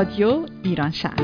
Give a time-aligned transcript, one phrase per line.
[0.00, 1.14] رادیو ایران شهر.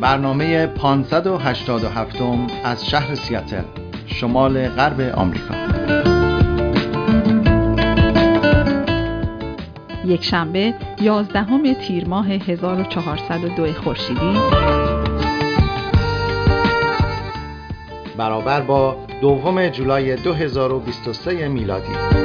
[0.00, 2.16] برنامه 587
[2.64, 3.62] از شهر سیاتل
[4.06, 5.54] شمال غرب آمریکا.
[10.06, 14.83] یک شنبه 11 تیر ماه 1402 خورشیدی.
[18.24, 22.23] برابر با دوم جولای 2023 میلادی.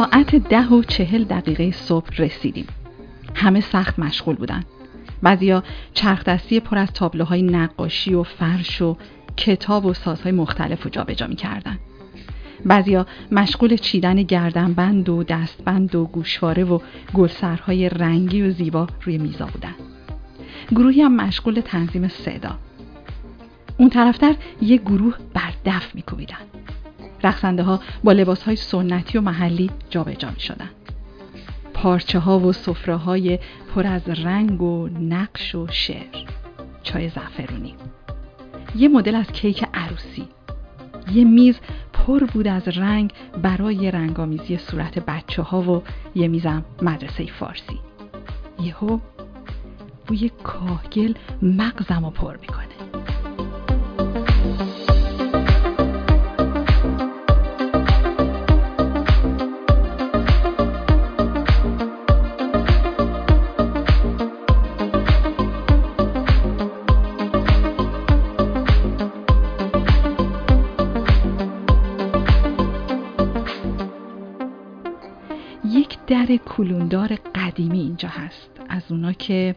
[0.00, 2.66] ساعت ده و چهل دقیقه صبح رسیدیم.
[3.34, 4.64] همه سخت مشغول بودن.
[5.22, 5.62] بعضیا
[5.94, 8.96] چرخ دستی پر از تابلوهای نقاشی و فرش و
[9.36, 11.78] کتاب و سازهای مختلف رو جابجا می‌کردن.
[12.64, 16.78] بعضیا مشغول چیدن گردنبند و دستبند و گوشواره و
[17.14, 19.74] گلسرهای رنگی و زیبا روی میزا بودن.
[20.70, 22.58] گروهی هم مشغول تنظیم صدا.
[23.78, 26.36] اون طرفتر یه گروه بر دف میکوبیدن.
[27.22, 30.70] رقصنده ها با لباس های سنتی و محلی جابجا می شدن.
[31.74, 33.38] پارچه ها و سفره های
[33.74, 36.24] پر از رنگ و نقش و شعر.
[36.82, 37.74] چای زعفرونی.
[38.76, 40.28] یه مدل از کیک عروسی.
[41.12, 41.58] یه میز
[41.92, 45.82] پر بود از رنگ برای رنگامیزی صورت بچه ها و
[46.14, 47.80] یه میزم مدرسه فارسی.
[48.62, 48.98] یهو
[50.06, 53.19] بوی کاهگل مغزم رو پر می‌کنه.
[76.10, 78.50] در کلوندار قدیمی اینجا هست.
[78.68, 79.54] از اونا که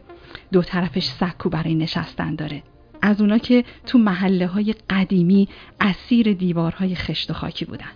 [0.52, 2.62] دو طرفش سکو برای نشستن داره.
[3.02, 5.48] از اونا که تو محله های قدیمی
[5.80, 7.90] اسیر دیوارهای خشت و خاکی بودن.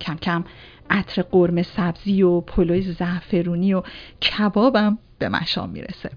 [0.00, 0.44] کم کم
[0.90, 3.82] عطر قرمه سبزی و پلوی زعفرونی و
[4.22, 6.10] کبابم به مشام می‌رسه.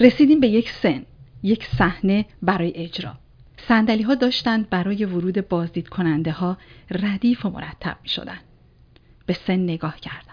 [0.00, 1.02] رسیدیم به یک سن
[1.42, 3.14] یک صحنه برای اجرا.
[3.68, 6.56] سندلی ها داشتند برای ورود بازدید کننده ها
[6.90, 8.38] ردیف و مرتب می شدن.
[9.26, 10.29] به سن نگاه کردم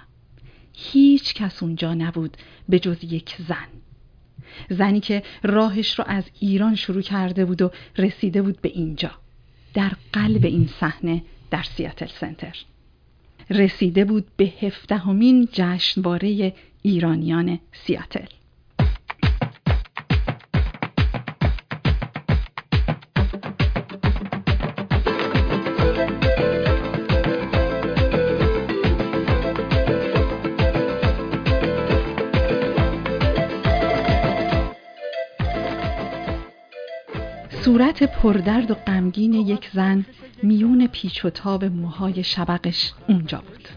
[0.79, 2.37] هیچ کس اونجا نبود
[2.69, 3.67] به جز یک زن.
[4.69, 9.11] زنی که راهش رو از ایران شروع کرده بود و رسیده بود به اینجا
[9.73, 12.57] در قلب این صحنه در سیاتل سنتر.
[13.49, 18.36] رسیده بود به هفدهمین جشنواره ایرانیان سیاتل.
[37.87, 40.05] صورت پردرد و غمگین یک زن
[40.43, 43.67] میون پیچ و تاب موهای شبقش اونجا بود.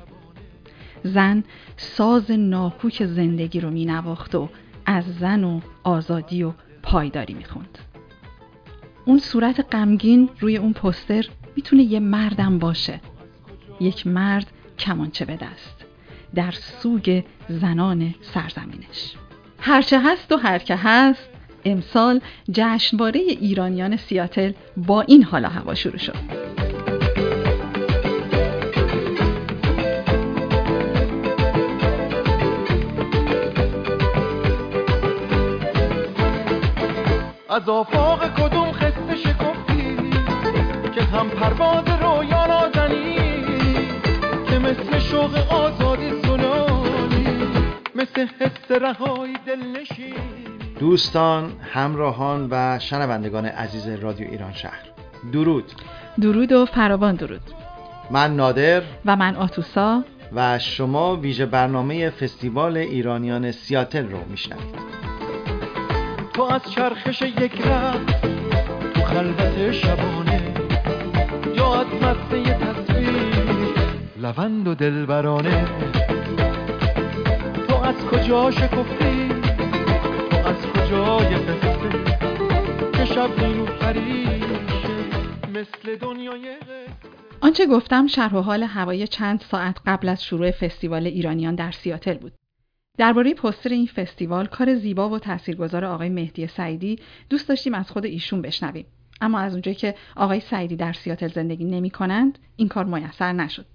[1.05, 1.45] زن
[1.77, 4.49] ساز ناکوک زندگی رو می نواخت و
[4.87, 6.53] از زن و آزادی و
[6.83, 7.79] پایداری می خوند.
[9.05, 11.27] اون صورت غمگین روی اون پستر
[11.57, 13.01] می‌تونه یه مردم باشه.
[13.81, 14.47] یک مرد
[14.79, 15.85] کمانچه به دست
[16.35, 19.15] در سوگ زنان سرزمینش.
[19.59, 21.30] هرچه هست و هرکه هست
[21.65, 22.21] امسال
[22.53, 26.51] جشنواره ایرانیان سیاتل با این حالا هوا شروع شد.
[37.51, 39.97] از آفاق کدوم خسته شکفتی
[40.95, 43.17] که هم پرواز رویا نازنی
[44.49, 47.27] که مثل شوق آزادی سنانی
[47.95, 50.50] مثل حس رهایی دلنشین.
[50.81, 54.91] دوستان، همراهان و شنوندگان عزیز رادیو ایران شهر.
[55.33, 55.73] درود.
[56.21, 57.41] درود و فراوان درود.
[58.11, 58.83] من نادر.
[59.07, 60.05] و من آتوسا.
[60.33, 64.75] و شما ویژه برنامه فستیوال ایرانیان سیاتل رو میشنوید.
[66.35, 68.23] تو از چرخش یک رفت
[68.95, 70.55] تو خلوت شبانه
[71.57, 73.15] یا از مسته تصویر
[74.17, 75.65] لوند و دلبرانه.
[77.69, 79.20] تو از کجا شکفتی؟
[82.93, 83.31] که شب
[85.49, 86.57] مثل دنیای
[87.41, 92.19] آنچه گفتم شرح و حال هوای چند ساعت قبل از شروع فستیوال ایرانیان در سیاتل
[92.19, 92.33] بود.
[92.99, 96.99] درباره پستر این فستیوال کار زیبا و تاثیرگذار آقای مهدی سعیدی
[97.29, 98.87] دوست داشتیم از خود ایشون بشنویم.
[99.21, 103.67] اما از اونجایی که آقای سعیدی در سیاتل زندگی نمی کنند، این کار میسر نشد.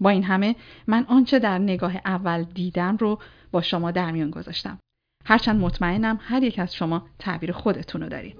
[0.00, 0.56] با این همه
[0.86, 3.18] من آنچه در نگاه اول دیدم رو
[3.52, 4.78] با شما در میان گذاشتم.
[5.24, 8.36] هرچند مطمئنم هر یک از شما تعبیر خودتون رو دارید.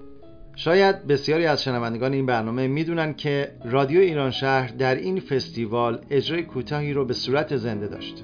[0.55, 6.43] شاید بسیاری از شنوندگان این برنامه می‌دونن که رادیو ایران شهر در این فستیوال اجرای
[6.43, 8.23] کوتاهی رو به صورت زنده داشت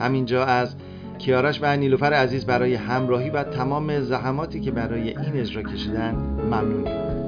[0.00, 0.76] همینجا از
[1.18, 6.14] کیارش و نیلوفر عزیز برای همراهی و تمام زحماتی که برای این اجرا کشیدن
[6.50, 7.27] ممنونیم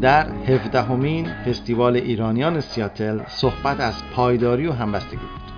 [0.00, 5.52] در هفدهمین فستیوال ایرانیان سیاتل صحبت از پایداری و همبستگی بود.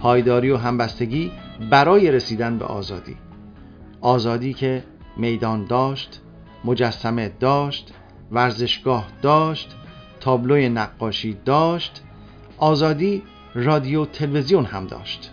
[0.00, 1.32] پایداری و همبستگی
[1.70, 3.16] برای رسیدن به آزادی.
[4.00, 4.84] آزادی که
[5.16, 6.20] میدان داشت
[6.64, 7.94] مجسمه داشت
[8.32, 9.76] ورزشگاه داشت
[10.20, 12.02] تابلوی نقاشی داشت
[12.58, 13.22] آزادی
[13.54, 15.30] رادیو تلویزیون هم داشت.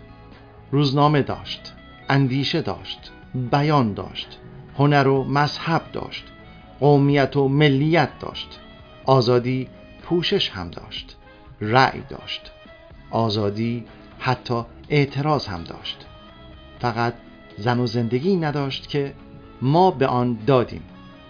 [0.72, 1.74] روزنامه داشت
[2.10, 3.12] اندیشه داشت
[3.52, 4.40] بیان داشت
[4.78, 6.35] هنر و مذهب داشت.
[6.80, 8.60] قومیت و ملیت داشت.
[9.06, 9.68] آزادی
[10.04, 11.16] پوشش هم داشت.
[11.62, 12.52] رأی داشت.
[13.12, 13.86] آزادی
[14.20, 16.06] حتی اعتراض هم داشت.
[16.80, 17.14] فقط
[17.58, 19.14] زن و زندگی نداشت که
[19.62, 20.82] ما به آن دادیم.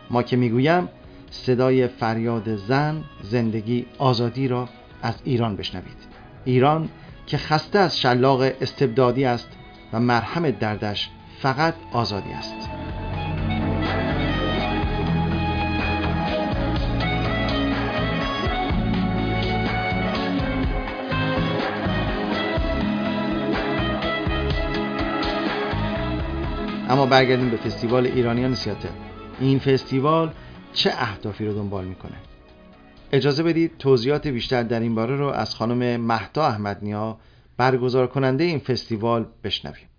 [0.10, 0.90] ما که می‌گویم
[1.32, 4.70] صدای فریاد زن زندگی آزادی را
[5.02, 5.98] از ایران بشنوید.
[6.46, 6.90] ایران
[7.28, 9.50] که خسته از شلاق استبدادی است
[9.94, 11.10] و مرهم دردش
[11.42, 12.85] فقط آزادی است.
[26.90, 28.90] اما برگردیم به فستیوال ایرانیان سیاتل
[29.40, 30.34] این فستیوال
[30.74, 32.16] چه اهدافی رو دنبال می‌کنه؟
[33.12, 37.18] اجازه بدید توضیحات بیشتر در این باره رو از خانم مهدا احمدنیا
[37.58, 39.90] برگزار کننده این فستیوال بشنویم.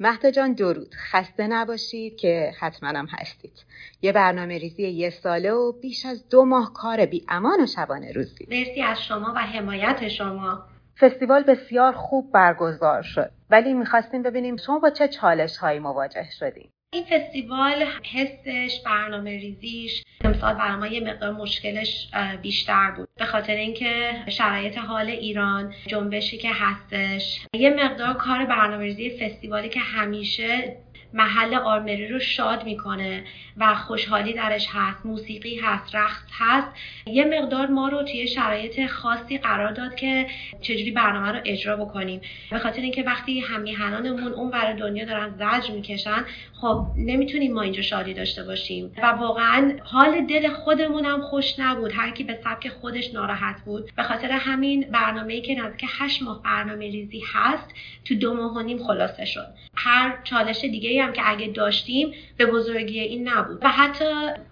[0.00, 0.94] مهدا جان درود.
[1.10, 3.64] خسته نباشید که حتما هم هستید.
[4.02, 8.12] یه برنامه ریزی یه ساله و بیش از دو ماه کار بی امان و شبانه
[8.12, 8.46] روزی.
[8.50, 10.64] مرسی از شما و حمایت شما.
[11.00, 13.30] فستیوال بسیار خوب برگزار شد.
[13.50, 20.04] ولی می‌خواستیم ببینیم شما با چه چالش هایی مواجه شدیم این فستیوال حسش برنامه ریزیش
[20.24, 22.10] امسال برای یه مقدار مشکلش
[22.42, 23.08] بیشتر بود.
[23.18, 29.68] به خاطر اینکه شرایط حال ایران جنبشی که هستش یه مقدار کار برنامه ریزی فستیوالی
[29.68, 30.76] که همیشه
[31.14, 33.24] محل آرمری رو شاد می‌کنه
[33.56, 36.68] و خوشحالی درش هست موسیقی هست رقص هست.
[37.06, 40.26] یه مقدار ما رو توی شرایط خاصی قرار داد که
[40.60, 42.20] چجوری برنامه رو اجرا بکنیم.
[42.50, 46.24] به خاطر اینکه وقتی همیهنانمون اون ور دنیا دارن زجر می‌کشن
[46.60, 48.92] خب نمی‌تونیم ما اینجا شادی داشته باشیم.
[49.02, 51.92] و واقعا حال دل خودمون هم خوش نبود.
[51.94, 53.90] هر کی به سبک خودش ناراحت بود.
[53.96, 57.74] به خاطر همین برنامه‌ای که نزدیک هشت ماه برنامه ریزی هست
[58.04, 59.46] تو دو ماه و نیم خلاصه شد.
[59.76, 63.58] هر چالش دیگه هم که اگه داشتیم به بزرگی این نبود.
[63.64, 64.04] و حتی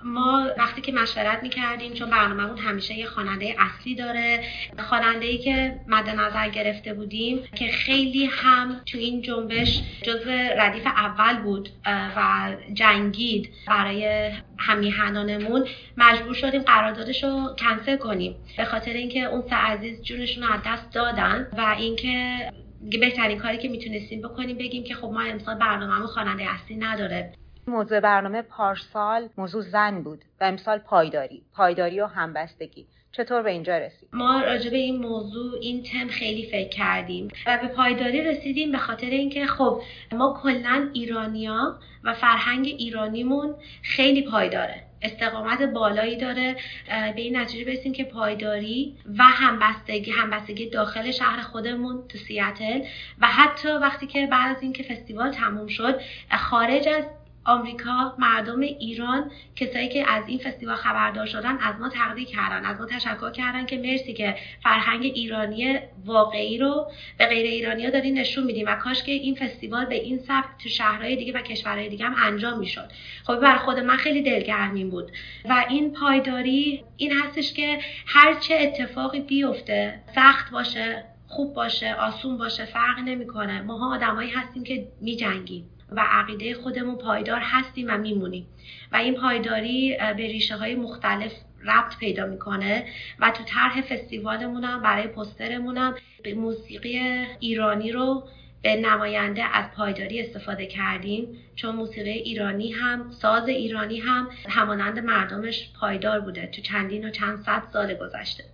[0.04, 4.40] ما وقتی که مشورت می‌کردیم چون برنامهمون همیشه یه خواننده اصلی داره
[4.88, 10.86] خواننده ای که مد نظر گرفته بودیم که خیلی هم تو این جنبش جزو ردیف
[10.86, 15.68] اول بود و جنگید برای همیهنانمون.
[15.96, 18.36] مجبور شدیم قراردادش رو کنسل کنیم.
[18.56, 22.38] به خاطر اینکه اون سه عزیز جونشون رو از دست دادن و اینکه
[22.80, 27.32] بهترین کاری که می‌تونستیم بکنیم بگیم که خب ما امسال برنامه خواننده اصلی نداره.
[27.66, 32.86] موضوع برنامه پارسال موضوع زن بود و امسال پایداری پایداری و همبستگی.
[33.12, 37.58] چطور به اینجا رسید؟ ما راجع به این موضوع این تم خیلی فکر کردیم و
[37.62, 39.82] به پایداری رسیدیم به خاطر اینکه خب
[40.12, 44.87] ما کلا ایرانیا و فرهنگ ایرانیمون خیلی پایداره.
[45.02, 46.56] استقامت بالایی داره
[46.88, 52.80] به این نتیجه برسیم که پایداری و همبستگی همبستگی داخل شهر خودمون تو سیاتل.
[53.20, 56.00] و حتی وقتی که بعد از اینکه فستیوال تموم شد
[56.38, 57.04] خارج از
[57.44, 62.80] آمریکا مردم ایران کسایی که از این فستیوال خبردار شدن از ما تقدیر کردن از
[62.80, 68.18] ما تشکر کردن که مرسی که فرهنگ ایرانی واقعی رو به غیر ایرانی ها دارین
[68.18, 71.88] نشون میدیم و کاش که این فستیوال به این سبک تو شهرهای دیگه و کشورهای
[71.88, 72.88] دیگه هم انجام می‌شد.
[73.24, 75.12] خب بر خود من خیلی دلگرمین بود
[75.44, 82.64] و این پایداری این هستش که هرچه اتفاقی بیفته سخت باشه خوب باشه آسون باشه
[82.64, 83.62] فرق نمی‌کنه.
[83.62, 85.70] ماها آدمایی هستیم که میجنگیم.
[85.92, 88.46] و عقیده خودمون پایدار هستیم و میمونیم.
[88.92, 91.32] و این پایداری به ریشه های مختلف
[91.64, 92.84] ربط پیدا می‌کنه
[93.18, 96.98] و تو طرح فستیوالمونم برای پسترمونم به موسیقی
[97.40, 98.28] ایرانی رو
[98.62, 101.28] به نماینده از پایداری استفاده کردیم.
[101.56, 107.38] چون موسیقی ایرانی هم ساز ایرانی هم همانند مردمش پایدار بوده تو چندین و چند
[107.38, 108.44] صد سال گذشته.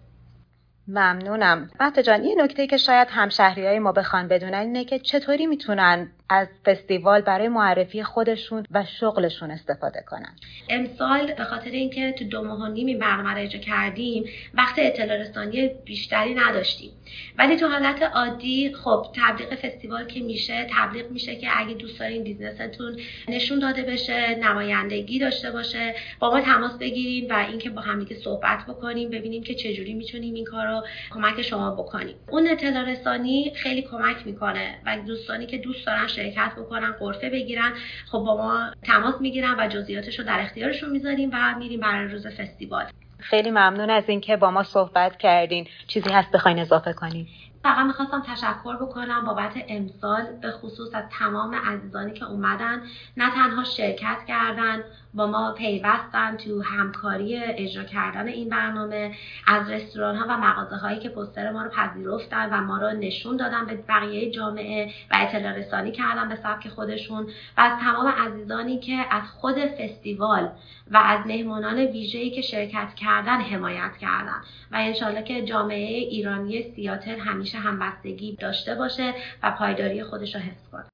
[0.88, 1.70] ممنونم.
[1.80, 6.10] مهتا جان یه نکته که شاید همشهری های ما بخوان بدونن اینه که چطوری می‌تونن
[6.28, 10.34] از فستیوال برای معرفی خودشون و شغلشون استفاده کنن.
[10.68, 15.16] امسال به خاطر اینکه تو دو ماه و نیم برنامه رو اجرا کردیم وقت اطلاع
[15.16, 16.90] رسانی بیشتری نداشتیم.
[17.38, 22.24] ولی تو حالت عادی خب تبلیغ فستیوال که میشه تبلیغ میشه که اگه دوست دارین
[22.24, 22.96] بیزنستون
[23.28, 28.66] نشون داده بشه نمایندگی داشته باشه با ما تماس بگیریم و اینکه با همدیگه صحبت
[28.68, 32.16] بکنیم ببینیم که چجوری می‌تونیم این کار رو کمک شما بکنیم.
[32.30, 37.72] اون اطلاع رسانی خیلی کمک می‌کنه و دوستانی که دوست دارن شرکت بکنن قرفه بگیرن.
[38.06, 42.26] خب با ما تماس می‌گیرن و جزئیاتش رو در اختیارشون می‌ذاریم و میریم برای روز
[42.26, 42.84] فستیوال.
[43.18, 45.66] خیلی ممنون از اینکه با ما صحبت کردین.
[45.86, 47.26] چیزی هست بخواین اضافه کنین؟
[47.62, 52.82] فقط می‌خواستم تشکر بکنم بابت امسال به خصوص از تمام عزیزانی که اومدن.
[53.16, 59.14] نه تنها شرکت کردن با ما پیوستن تو همکاری اجرا کردن این برنامه
[59.46, 63.36] از رستوران ها و مغازه هایی که پستر ما رو پذیرفتن و ما رو نشون
[63.36, 67.24] دادن به بقیه جامعه و اطلاع رسانی کردن به سبک خودشون.
[67.24, 70.50] و از تمام عزیزانی که از خود فستیوال
[70.90, 74.40] و از مهمانان ویژه‌ای که شرکت کردن حمایت کردن.
[74.72, 80.68] و انشالله که جامعه ایرانی سیاتل همیشه همبستگی داشته باشه و پایداری خودش رو حفظ
[80.72, 80.93] کنه.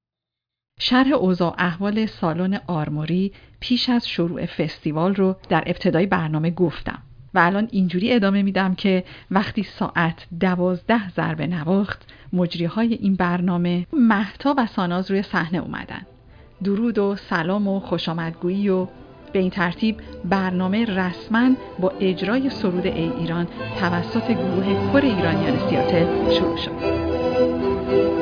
[0.79, 6.99] شرح اوضاع احوال سالن آرموری پیش از شروع فستیوال رو در ابتدای برنامه گفتم
[7.33, 13.87] و الان اینجوری ادامه میدم که وقتی ساعت دوازده ضربه نواخت مجری های این برنامه
[13.93, 16.01] محتا و ساناز روی صحنه اومدن
[16.63, 18.87] درود و سلام و خوشامدگویی و
[19.33, 21.49] به این ترتیب برنامه رسما
[21.79, 23.47] با اجرای سرود ای ایران
[23.79, 28.20] توسط گروه کر ایرانیان سیاتل شروع شد.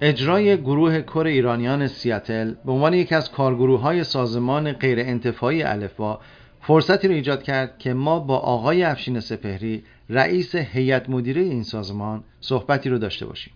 [0.00, 6.18] اجرای گروه کر ایرانیان سیاتل به عنوان یکی از کارگروه های سازمان غیر انتفاعی الفا
[6.60, 12.24] فرصتی رو ایجاد کرد که ما با آقای افشین سپهری رئیس هیئت مدیره این سازمان
[12.40, 13.52] صحبتی رو داشته باشیم.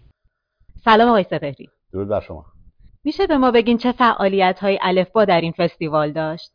[0.85, 1.69] سلام آقای سپهری.
[1.93, 2.45] درود بر شما.
[3.05, 6.53] میشه به ما بگین چه فعالیت های الفبا در این فستیوال داشت؟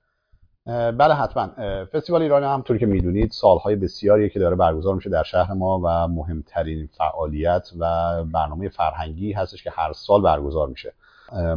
[0.67, 1.49] بله حتما.
[1.93, 6.07] فستیوال ایران همطور که می‌دونید سالهای بسیاریه که داره برگزار میشه در شهر ما و
[6.07, 7.85] مهمترین فعالیت و
[8.23, 10.93] برنامه فرهنگی هستش که هر سال برگزار میشه.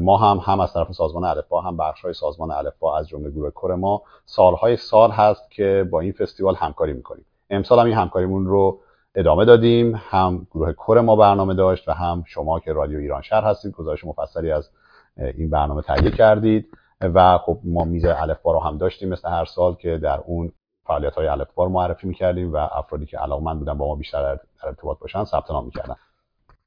[0.01, 3.75] ما هم هم از طرف سازمان الفبا هم بخش‌های سازمان الفبا از جمله گروه کور
[3.75, 7.25] ما سالهای سال هست که با این فستیوال همکاری می‌کنیم.
[7.51, 8.81] امسال هم این همکاریمون رو
[9.15, 10.01] ادامه دادیم.
[10.11, 14.05] هم گروه کور ما برنامه داشت و هم شما که رادیو ایران شهر هستید گزارش
[14.05, 14.71] مفصلی از
[15.17, 16.69] این برنامه تهیه کردید.
[17.01, 20.53] و خب ما میز الفبا رو هم داشتیم مثل هر سال که در اون
[20.85, 24.41] فعالیت های الفبا رو معرفی می‌کردیم و افرادی که علاقمند بودن با ما بیشتر در
[24.63, 25.97] ارتباط باشن ثبت نام می‌کردن.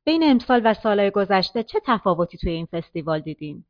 [0.05, 3.63] بین امسال و سالهای گذشته چه تفاوتی توی این فستیوال دیدین؟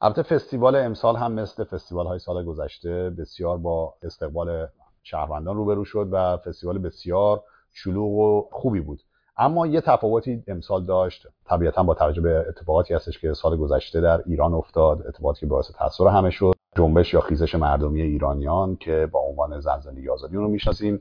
[0.00, 4.66] البته فستیوال امسال هم مثل فستیوال های سال گذشته بسیار با استقبال
[5.02, 9.00] شهروندان روبرو شد و فستیوال بسیار شلوغ و خوبی بود.
[9.36, 11.26] اما یه تفاوتی امسال داشت.
[11.44, 15.70] طبیعتا با توجه به اتفاقاتی هستش که سال گذشته در ایران افتاد اتفاقاتی که باعث
[15.70, 16.52] تاثیر همه شد.
[16.76, 21.00] جنبش یا خیزش مردمی ایرانیان که با عنوان زن زندگی آزادی رو می‌شناسیم.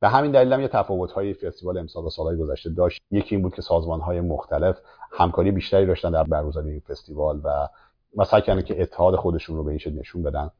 [0.00, 3.00] به همین دلیل هم یه تفاوت های فستیوال امسال با سالهای گذشته داشت.
[3.10, 4.78] یکی این بود که سازمان های مختلف
[5.12, 7.68] همکاری بیشتری داشتن در برگزاری فستیوال و
[8.16, 10.50] و سعی کردن که اتحاد خودشون رو به این نشون بدن.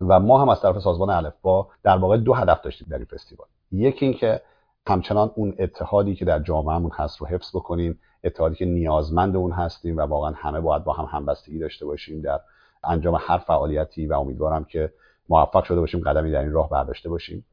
[0.00, 3.48] و ما هم از طرف سازمان الفبا در واقع دو هدف داشتیم در این فستیوال.
[3.72, 4.40] یکی اینکه
[4.88, 9.96] همچنان اون اتحادی که در جامعهمون هست رو حفظ بکنیم اتحادی که نیازمند اون هستیم
[9.96, 12.40] و واقعا همه باید با هم همبستگی داشته باشیم در
[12.84, 14.92] انجام هر فعالیتی و امیدوارم که
[15.28, 17.44] موفق شده باشیم قدمی در این راه برداشته باشیم.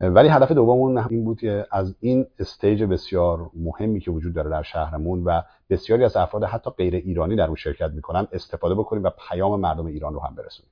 [0.00, 4.62] ولی هدف دوممون این بود که از این استیج بسیار مهمی که وجود داره در
[4.62, 9.10] شهرمون و بسیاری از افراد حتی غیر ایرانی در اون شرکت می‌کنن استفاده بکنیم و
[9.28, 10.70] پیام مردم ایران رو هم برسونیم.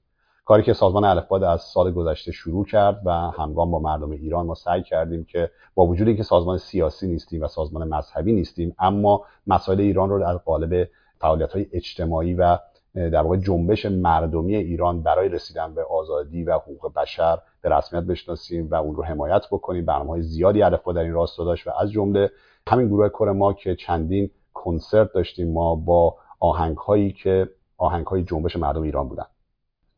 [0.49, 4.55] کاری که سازمان الفباد از سال گذشته شروع کرد و همگام با مردم ایران ما
[4.55, 9.81] سعی کردیم که با وجودی که سازمان سیاسی نیستیم و سازمان مذهبی نیستیم اما مسائل
[9.81, 10.89] ایران رو در قالب
[11.21, 12.59] فعالیت های اجتماعی و
[12.95, 18.69] در واقع جنبش مردمی ایران برای رسیدن به آزادی و حقوق بشر به رسمیت بشناسیم
[18.71, 19.85] و اون رو حمایت بکنیم.
[19.85, 22.31] برنامه های زیادی الفبا در این راستا داشت و از جمله
[22.69, 28.23] همین گروه کر ما که چندین کنسرت داشتیم ما با آهنگ هایی که آهنگ های
[28.23, 29.27] جنبش مردم ایران بودن.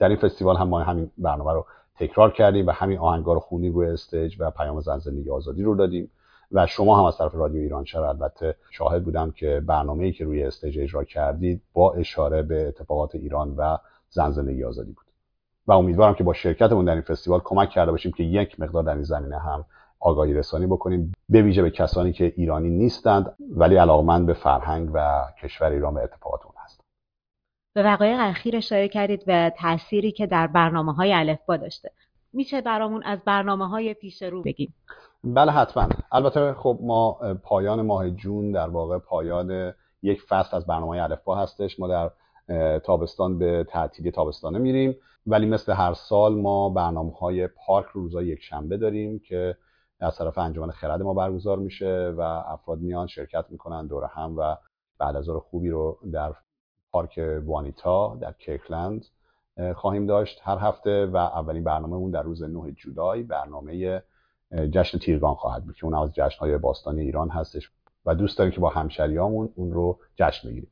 [0.01, 1.67] در این فستیوال هم ما همین برنامه رو
[1.99, 5.75] تکرار کردیم و همین آهنگا رو خوندیم روی stage و پیام زن زندگی آزادی رو
[5.75, 6.11] دادیم
[6.53, 10.43] و شما هم از طرف رادیو ایران شهر البته شاهد بودم که برنامه‌ای که روی
[10.43, 13.79] stage اجرا کردید با اشاره به اتفاقات ایران و
[14.11, 15.05] زن زندگی آزادی بود.
[15.67, 18.95] و امیدوارم که با شرکتمون در این فستیوال کمک کرده باشیم که یک مقدار در
[18.95, 19.65] این زمینه هم
[20.01, 25.25] آگاهی رسانی بکنیم به ویژه به کسانی که ایرانی نیستند ولی علاقمند به فرهنگ و
[25.43, 26.55] کشور ایران و اتفاقات اون
[27.73, 31.91] به وقایع اخیر اشاره کردید و تأثیری که در برنامه های الفبا داشته.
[32.33, 34.75] میشه برامون از برنامه های پیش رو بگیم.
[35.25, 35.89] بله حتما.
[36.13, 37.13] البته خب ما
[37.43, 41.81] پایان ماه جون در واقع پایان یک فصل از برنامه الفبا هستش.
[41.81, 42.11] ما در
[42.79, 44.97] تابستان به تعطیلی تابستانه میریم.
[45.27, 49.57] ولی مثل هر سال ما برنامه های پارک رو روزای یک شنبه داریم که
[50.01, 54.57] از طرف انجمن خرد ما برگزار میشه و افراد میان شرکت می‌کنن دور هم و
[54.99, 56.35] بعد از خوبی رو در
[56.93, 59.07] پارک وانیتا در کیکلند
[59.75, 64.03] خواهیم داشت هر هفته و اولین برنامه اون در روز 9 جولای برنامه
[64.71, 67.71] جشن تیرگان خواهد بود که اون از جشنهای باستانی ایران هستش
[68.07, 70.71] و دوست داریم که با همشریامون اون رو جشن بگیریم.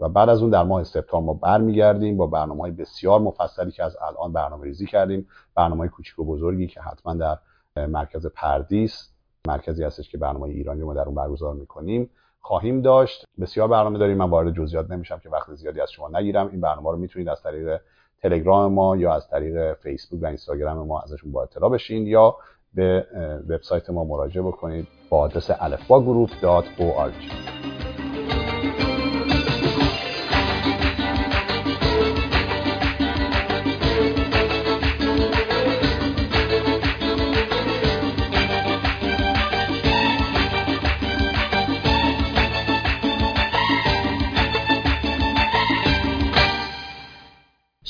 [0.00, 3.84] و بعد از اون در ماه سپتامبر ما برمیگردیم با برنامه های بسیار مفصلی که
[3.84, 5.28] از الان برنامه ریزی کردیم.
[5.54, 7.38] برنامه های کوچیک و بزرگی که حتما در
[7.86, 9.13] مرکز پردیس
[9.46, 12.10] مرکزی هستش که برنامه ایرانی رو ما در اون برگزار می‌کنیم.
[12.40, 13.24] خواهیم داشت.
[13.40, 14.16] بسیار برنامه داریم.
[14.16, 16.48] من وارد جزئیات نمیشم که وقت زیادی از شما نگیرم.
[16.48, 17.80] این برنامه رو می‌تونید از طریق
[18.22, 22.36] تلگرام ما یا از طریق فیسبوک و اینستاگرام ما ازشون با اطلاع بشین یا
[22.74, 23.06] به
[23.48, 24.88] وبسایت ما مراجعه بکنید.
[25.10, 27.14] با آدرس alfbagroup.org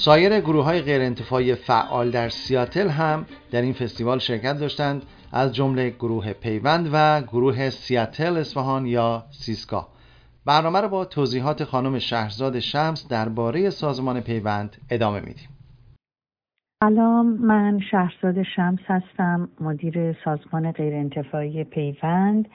[0.04, 5.54] سایر گروه های غیر انتفاعی فعال در سیاتل هم در این فستیوال شرکت داشتند از
[5.54, 9.88] جمله گروه پیوند و گروه سیاتل اصفهان یا سیسکا.
[10.46, 15.48] برنامه را با توضیحات خانم شهرزاد شمس درباره سازمان پیوند ادامه میدیم.
[16.84, 22.48] سلام من شهرزاد شمس هستم مدیر سازمان غیر انتفاعی پیوند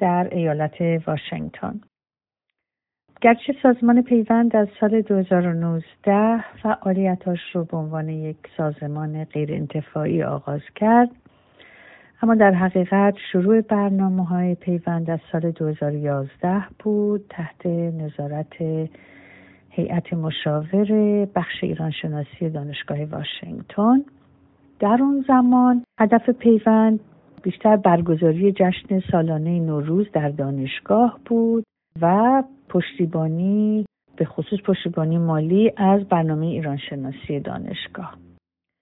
[0.00, 1.80] در ایالت واشنگتن.
[3.20, 10.60] گرچه سازمان پیوند از سال 2019 فعالیتاش رو به عنوان یک سازمان غیر انتفاعی آغاز
[10.74, 11.10] کرد
[12.22, 18.56] اما در حقیقت شروع برنامه های پیوند از سال 2011 بود تحت نظارت
[19.70, 20.86] هیئت مشاور
[21.34, 24.04] بخش ایرانشناسی دانشگاه واشنگتن.
[24.80, 27.00] در اون زمان هدف پیوند
[27.42, 31.64] بیشتر برگزاری جشن سالانه نوروز در دانشگاه بود.
[32.02, 38.16] و پشتیبانی به خصوص پشتیبانی مالی از برنامه ایرانشناسی دانشگاه.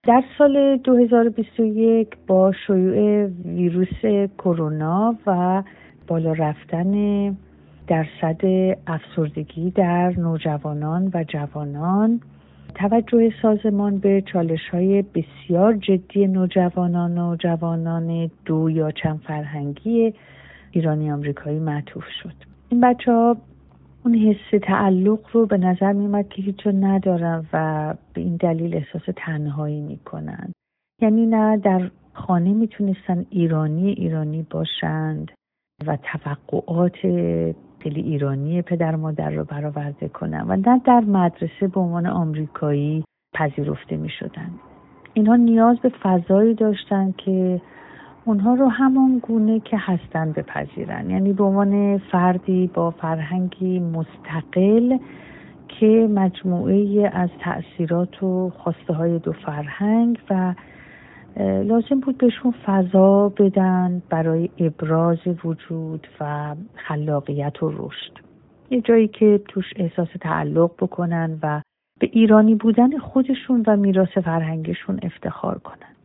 [0.07, 5.62] در سال 2021 با شیوع ویروس کرونا و
[6.07, 6.92] بالا رفتن
[7.87, 8.40] درصد
[8.87, 12.20] افسردگی در نوجوانان و جوانان
[12.74, 20.14] توجه سازمان به چالش های بسیار جدی نوجوانان و جوانان دو یا چند فرهنگی
[20.70, 22.56] ایرانی آمریکایی معطوف شد.
[22.68, 23.37] این بچه ها
[24.05, 29.02] اون حس تعلق رو به نظر میومد که هیچ ندارن و به این دلیل احساس
[29.16, 30.52] تنهایی می‌کنن
[31.02, 35.31] یعنی نه در خانه می‌تونستن ایرانی ایرانی باشند
[35.87, 36.96] و توقعات
[37.79, 43.96] خیلی ایرانی پدر مادر رو برآورده کنن و نه در مدرسه به عنوان آمریکایی پذیرفته
[43.96, 44.50] می شدن.
[45.14, 47.61] اینها نیاز به فضایی داشتن که
[48.27, 51.11] اونها رو همان گونه که هستن بپذیرن.
[51.11, 54.99] یعنی به عنوان فردی با فرهنگی مستقل
[55.69, 60.55] که مجموعه از تأثیرات و خواسته های دو فرهنگ و
[61.41, 68.12] لازم بود بهشون فضا بدن برای ابراز وجود و خلاقیت و رشد.
[68.71, 71.62] یه جایی که توش احساس تعلق بکنن و
[72.01, 75.95] به ایرانی بودن خودشون و میراث فرهنگشون افتخار کنن.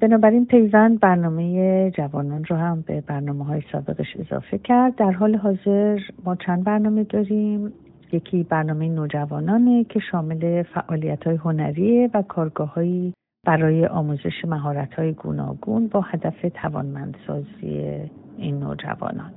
[0.00, 4.96] بنابراین پیوند برنامه جوانان رو هم به برنامه های سابقش اضافه کرد.
[4.96, 7.72] در حال حاضر ما چند برنامه داریم.
[8.12, 13.12] یکی برنامه نوجوانانه که شامل فعالیت های هنریه و کارگاه های
[13.46, 18.00] برای آموزش مهارت های گوناگون با هدف توانمندسازی
[18.36, 19.32] این نوجوانان.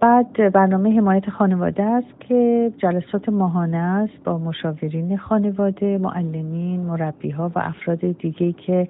[0.00, 7.52] بعد برنامه حمایت خانواده است که جلسات ماهانه است با مشاورین خانواده، معلمین، مربی ها
[7.54, 8.88] و افراد دیگه که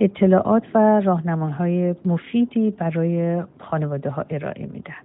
[0.00, 5.02] اطلاعات و راهنماهای مفیدی برای خانواده ها ارائه میدن.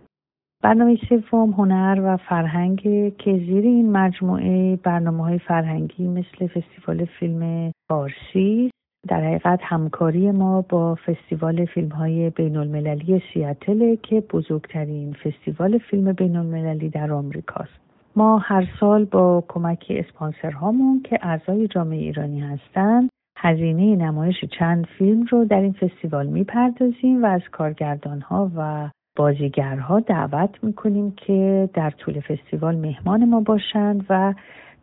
[0.63, 0.97] برنامه
[1.31, 2.81] سوم هنر و فرهنگ
[3.17, 8.71] که زیر این مجموعه برنامه های فرهنگی مثل فستیوال فیلم فارسی
[9.07, 16.13] در حقیقت همکاری ما با فستیوال فیلم های بین المللی سیاتل که بزرگترین فستیوال فیلم
[16.13, 17.79] بین المللی در آمریکاست.
[18.15, 25.25] ما هر سال با کمک اسپانسرهامون که اعضای جامعه ایرانی هستند هزینه نمایش چند فیلم
[25.31, 31.89] رو در این فستیوال می‌پردازیم و از کارگردان ها و بازیگرها دعوت می‌کنیم که در
[31.89, 34.33] طول فستیوال مهمان ما باشند و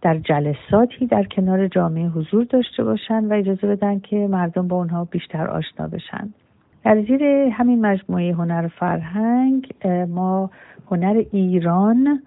[0.02, 5.04] در جلساتی در کنار جامعه حضور داشته باشند و اجازه بدن که مردم با اونها
[5.04, 6.34] بیشتر آشنا بشن.
[6.84, 9.70] در زیر همین مجموعه هنر فرهنگ
[10.08, 10.50] ما
[10.90, 12.22] هنر ایران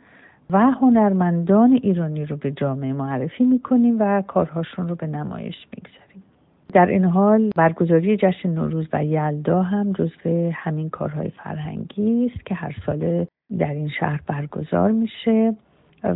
[0.50, 6.24] و هنرمندان ایرانی رو به جامعه معرفی می‌کنیم و کارهاشون رو به نمایش می‌گذاریم.
[6.74, 12.56] در این حال برگزاری جشن نوروز و یلدا هم جزو همین کارهای فرهنگی است که
[12.56, 13.26] هر سال
[13.60, 15.56] در این شهر برگزار میشه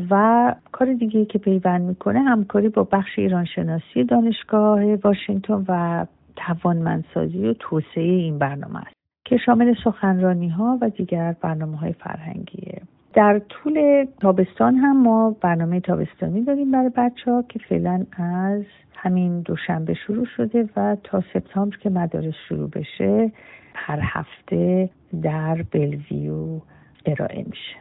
[0.10, 7.54] و کار دیگه که پیوند می‌کنه همکاری با بخش ایرانشناسی دانشگاه واشنگتن و توانمندسازی و
[7.54, 12.82] توسعه این برنامه است که شامل سخنرانی ها و دیگر برنامه های فرهنگیه
[13.14, 18.64] در طول تابستان هم ما برنامه تابستانی داریم برای بچه ها که فعلا از
[18.96, 23.32] همین دوشنبه شروع شده و تا سپتامبر که مدارس شروع بشه
[23.74, 24.90] هر هفته
[25.22, 26.60] در بلویو
[27.06, 27.76] ارائه میشه.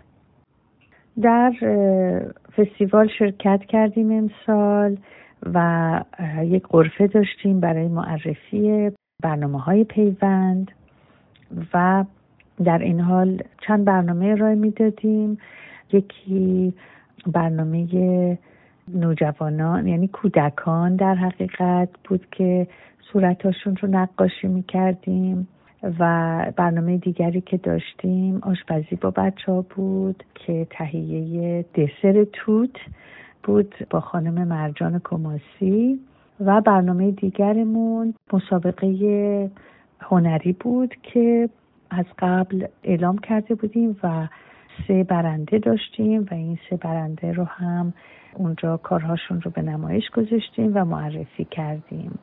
[1.22, 1.52] در
[2.56, 4.96] فستیوال شرکت کردیم امسال
[5.54, 6.00] و
[6.42, 8.90] یک قرفه داشتیم برای معرفی
[9.22, 10.70] برنامه های پیوند
[11.74, 12.04] و
[12.64, 15.38] در این حال چند برنامه ارائه می‌دادیم.
[15.92, 16.74] یکی
[17.26, 18.38] برنامه
[18.94, 22.66] نوجوانان یعنی کودکان در حقیقت بود که
[23.12, 25.48] صورتاشون رو نقاشی می‌کردیم
[25.98, 32.76] و برنامه دیگری که داشتیم آشپزی با بچه ها بود که تهیه دسر توت
[33.44, 36.00] بود با خانم مرجان کماسی
[36.40, 39.50] و برنامه دیگرمون مسابقه
[40.00, 41.48] هنری بود که
[41.90, 44.28] از قبل اعلام کرده بودیم و
[44.88, 47.94] سه برنده داشتیم و این سه برنده رو هم
[48.34, 52.18] اونجا کارهاشون رو به نمایش گذاشتیم و معرفی کردیم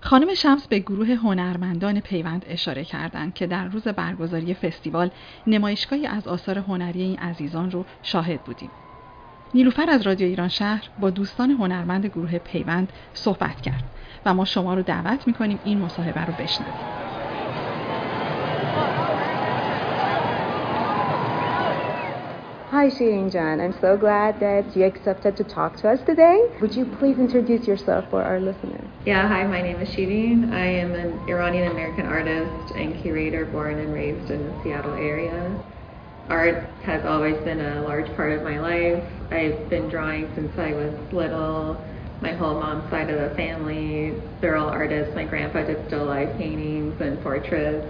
[0.00, 5.10] خانم شمس به گروه هنرمندان پیوند اشاره کردند که در روز برگزاری فستیوال
[5.46, 8.70] نمایشگاهی از آثار هنری این عزیزان رو شاهد بودیم.
[9.54, 13.84] نیلوفر از رادیو ایران شهر با دوستان هنرمند گروه پیوند صحبت کرد
[14.26, 17.19] و ما شما رو دعوت می‌کنیم این مصاحبه رو بشنوید.
[22.70, 23.60] Hi, Shirin Jan.
[23.60, 26.40] I'm so glad that you accepted to talk to us today.
[26.60, 28.88] Would you please introduce yourself for our listeners?
[29.04, 30.52] Yeah, hi, my name is Shirin.
[30.52, 35.60] I am an Iranian American artist and curator born and raised in the Seattle area.
[36.28, 39.02] Art has always been a large part of my life.
[39.32, 41.76] I've been drawing since I was little.
[42.20, 45.12] My whole mom's side of the family, they're all artists.
[45.16, 47.84] My grandpa did still life paintings and portraits.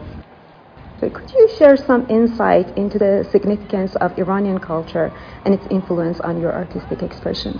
[1.00, 5.10] So could you share some insight into the significance of Iranian culture
[5.46, 7.58] and its influence on your artistic expressions?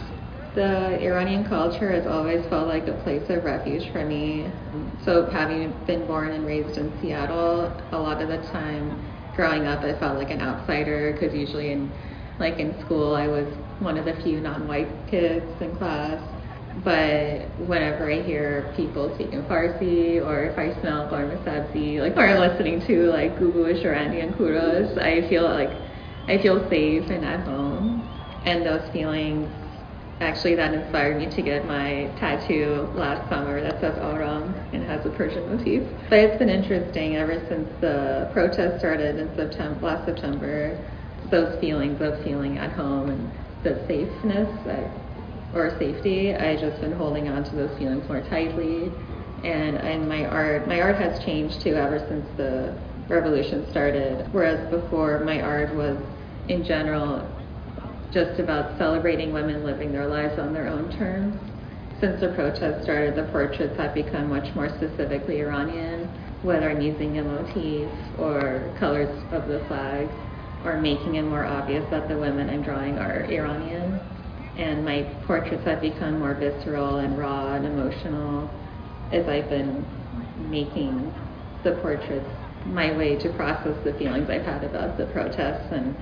[0.55, 4.47] The Iranian culture has always felt like a place of refuge for me.
[5.05, 9.01] So having been born and raised in Seattle, a lot of the time
[9.35, 11.91] growing up I felt like an outsider because usually in
[12.39, 13.47] like in school I was
[13.79, 16.21] one of the few non-white kids in class
[16.85, 22.27] but whenever I hear people speaking Farsi or if I smell Garma Sabzi, like or
[22.27, 25.71] I'm listening to like Gugu Sharandi and Kudos, I feel like
[26.29, 28.09] I feel safe and at home.
[28.47, 29.49] And those feelings
[30.21, 35.05] Actually, that inspired me to get my tattoo last summer that says Aram and has
[35.07, 35.83] a Persian motif.
[36.11, 40.79] But it's been interesting ever since the protest started in September, last September.
[41.31, 43.31] Those feelings of feeling at home and
[43.63, 44.67] the safeness
[45.55, 48.93] or safety, I just been holding on to those feelings more tightly.
[49.43, 52.75] And and my art, my art has changed too ever since the
[53.09, 54.29] revolution started.
[54.33, 55.97] Whereas before, my art was
[56.49, 57.27] in general
[58.13, 61.37] just about celebrating women living their lives on their own terms.
[62.01, 66.09] Since the protest started, the portraits have become much more specifically Iranian,
[66.43, 70.09] whether I'm using a motif or colors of the flag
[70.65, 74.00] or making it more obvious that the women I'm drawing are Iranian.
[74.61, 78.51] And my portraits have become more visceral and raw and emotional
[79.11, 79.87] as I've been
[80.51, 81.13] making
[81.65, 82.29] the portraits
[82.67, 85.97] my way to process the feelings I've had about the protests and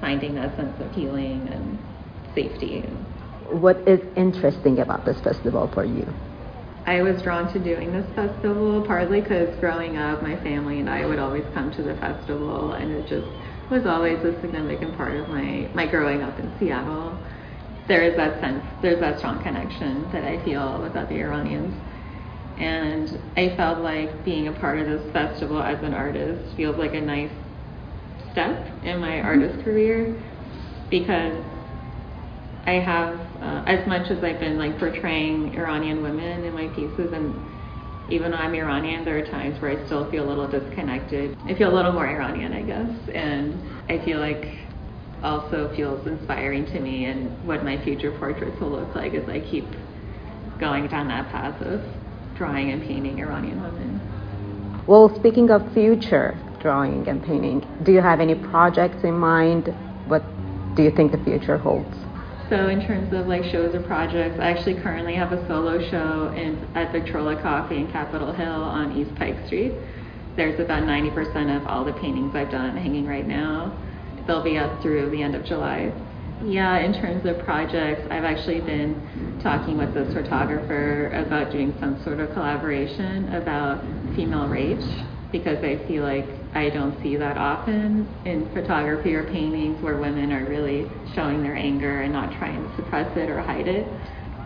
[0.00, 1.78] finding that sense of healing and
[2.34, 2.80] safety.
[3.50, 6.06] What is interesting about this festival for you?
[6.86, 11.04] I was drawn to doing this festival partly because growing up, my family and I
[11.04, 13.28] would always come to the festival, and it just
[13.70, 17.18] was always a significant part of my, my growing up in Seattle.
[17.88, 21.74] There is that sense, there's that strong connection that I feel with other Iranians.
[22.58, 26.94] And I felt like being a part of this festival as an artist feels like
[26.94, 27.30] a nice
[28.32, 30.14] step in my artist career
[30.90, 31.42] because
[32.66, 37.12] I have, uh, as much as I've been like portraying Iranian women in my pieces,
[37.12, 37.32] and
[38.10, 41.36] even though I'm Iranian, there are times where I still feel a little disconnected.
[41.46, 44.67] I feel a little more Iranian, I guess, and I feel like
[45.22, 49.40] also feels inspiring to me and what my future portraits will look like as I
[49.40, 49.64] keep
[50.58, 51.80] going down that path of
[52.36, 54.00] drawing and painting Iranian women.
[54.86, 57.66] Well, speaking of future, drawing and painting.
[57.84, 59.68] Do you have any projects in mind?
[60.06, 60.22] What
[60.74, 61.94] do you think the future holds?
[62.48, 66.32] So in terms of like shows or projects, I actually currently have a solo show
[66.34, 69.72] in at Victrola Coffee in Capitol Hill on East Pike Street.
[70.36, 73.76] There's about 90% of all the paintings I've done hanging right now.
[74.28, 75.90] They'll be up through the end of July.
[76.44, 82.00] Yeah, in terms of projects, I've actually been talking with this photographer about doing some
[82.04, 83.82] sort of collaboration about
[84.14, 84.84] female rage
[85.32, 90.30] because I feel like I don't see that often in photography or paintings where women
[90.30, 93.88] are really showing their anger and not trying to suppress it or hide it.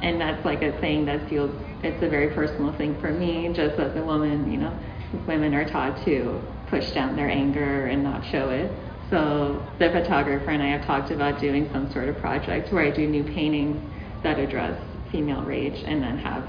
[0.00, 1.50] And that's like a thing that feels,
[1.82, 4.78] it's a very personal thing for me, just as a woman, you know,
[5.26, 6.40] women are taught to
[6.70, 8.70] push down their anger and not show it.
[9.12, 12.90] So the photographer and I have talked about doing some sort of project where I
[12.90, 13.76] do new paintings
[14.22, 14.72] that address
[15.12, 16.48] female rage and then have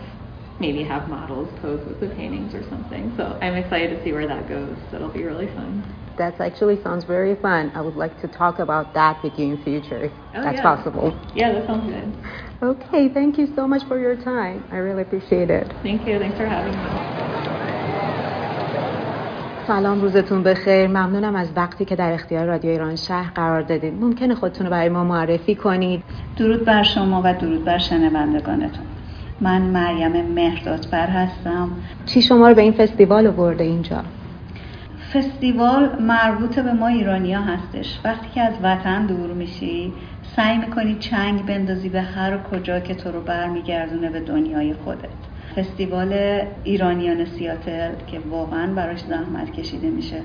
[0.62, 3.14] maybe have models pose with the paintings or something.
[3.18, 4.78] So I'm excited to see where that goes.
[4.94, 5.84] That'll be really fun.
[6.18, 7.74] That actually sounds very fun.
[7.76, 10.62] I would like to talk about that with you in future, if oh, that's yeah.
[10.62, 11.20] possible.
[11.36, 12.16] Yeah, that sounds good.
[12.64, 14.64] Okay, thank you so much for your time.
[14.72, 15.70] I really appreciate it.
[15.84, 16.18] Thank you.
[16.18, 17.60] Thanks for having me.
[19.68, 20.88] سلام روزتون بخیر.
[20.88, 24.90] ممنونم از وقتی که در اختیار رادیو ایران شهر قرار دادید ممکنه خودتون رو برای
[24.90, 26.04] ما معرفی کنید.
[26.38, 28.86] درود بر شما و درود بر شنوندگانتون.
[29.42, 31.70] من مریم مهردادبر هستم.
[32.06, 34.04] چی شما رو به این فستیوال آورده اینجا؟
[35.14, 38.00] فستیوال مربوط به ما ایرانیا هستش.
[38.06, 39.94] وقتی که از وطن دور میشی
[40.36, 45.23] سعی می‌کنی چنگ بندازی به هر کجا که تو رو برمیگردونه به دنیای خودت.
[45.56, 50.22] فستیوال ایرانیان سیاتل که واقعا براش زحمت کشیده میشه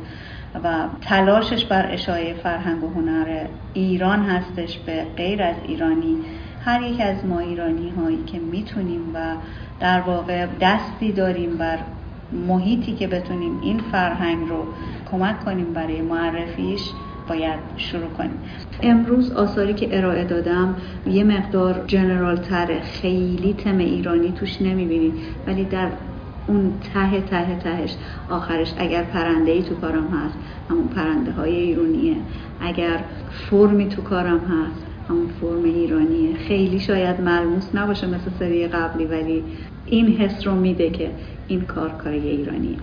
[0.64, 6.16] و تلاشش بر اشاعه فرهنگ و هنر ایران هستش به غیر از ایرانی.
[6.64, 9.34] هر یک از ما ایرانی هایی که می‌تونیم و
[9.80, 11.78] در واقع دستی داریم بر
[12.32, 14.64] محیطی که بتونیم این فرهنگ رو
[15.10, 16.90] کمک کنیم برای معرفیش
[17.28, 18.38] باید شروع کنیم.
[18.82, 25.12] امروز آثاری که ارائه دادم یه مقدار جنرال تره خیلی تم ایرانی توش نمی‌بینید
[25.46, 25.88] ولی در
[26.46, 27.94] اون ته ته تهش.
[28.30, 30.38] آخرش اگر پرنده ای تو کارم هست
[30.70, 32.16] همون پرنده های ایرانیه.
[32.60, 33.00] اگر
[33.50, 36.36] فرمی تو کارم هست همون فرم ایرانیه.
[36.36, 39.44] خیلی شاید ملموس نباشه مثل سری قبلی ولی
[39.86, 41.10] این حس رو میده که
[41.48, 42.76] این کار کاری ایرانیه.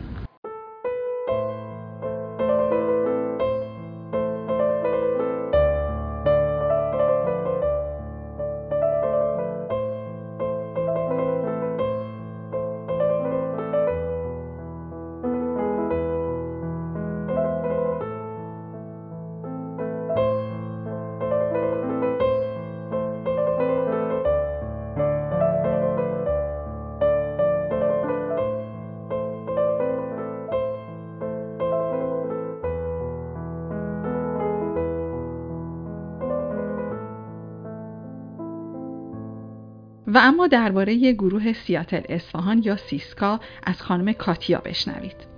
[40.16, 45.36] و اما درباره گروه سیاتل اصفهان یا سیسکا از خانم کاتیا بشنوید.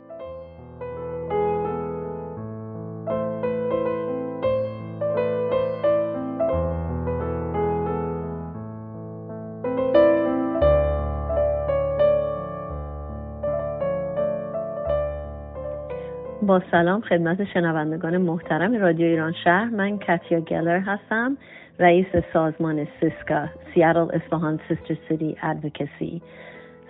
[16.41, 21.37] با سلام خدمت شنوندگان محترم رادیو ایران شهر من کاتیا گلر هستم
[21.79, 26.21] رئیس سازمان سیسکا سیاتل اصفهان سیستر سیتی ادوکسی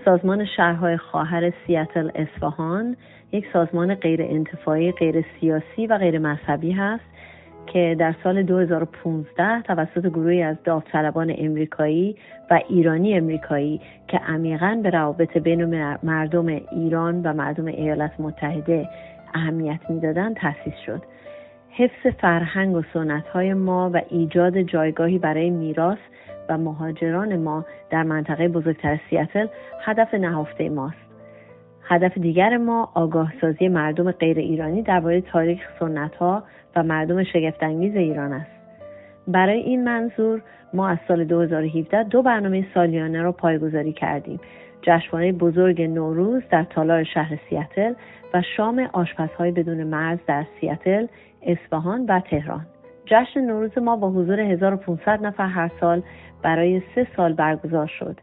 [0.05, 2.95] سازمان شهرهای خواهر سیاتل اصفهان
[3.31, 7.03] یک سازمان غیر انتفاعی غیر سیاسی و غیر مذهبی هست
[7.67, 12.15] که در سال 2015 توسط گروهی از داوطلبان امریکایی
[12.51, 15.65] و ایرانی امریکایی که عمیقا به روابط بین
[16.03, 18.89] مردم ایران و مردم ایالات متحده
[19.33, 21.01] اهمیت می‌دادند تأسیس شد.
[21.77, 25.97] حفظ فرهنگ و سنت های ما و ایجاد جایگاهی برای میراث
[26.49, 29.47] و مهاجران ما در منطقه بزرگتر سیاتل
[29.85, 30.97] هدف نهفته ماست.
[31.83, 36.43] هدف دیگر ما آگاه سازی مردم غیر ایرانی درباره تاریخ سنت ها
[36.75, 38.51] و مردم شگفتانگیز ایران است.
[39.27, 40.41] برای این منظور
[40.73, 44.39] ما از سال 2017 دو برنامه سالیانه را پایگذاری کردیم.
[44.81, 47.93] جشنواره بزرگ نوروز در تالار شهر سیاتل
[48.33, 51.07] و شام آشپزهای بدون مرز در سیاتل،
[51.47, 52.65] اصفهان و تهران.
[53.05, 56.01] جشن نوروز ما با حضور 1500 نفر هر سال
[56.43, 58.19] برای سه سال برگزار شد.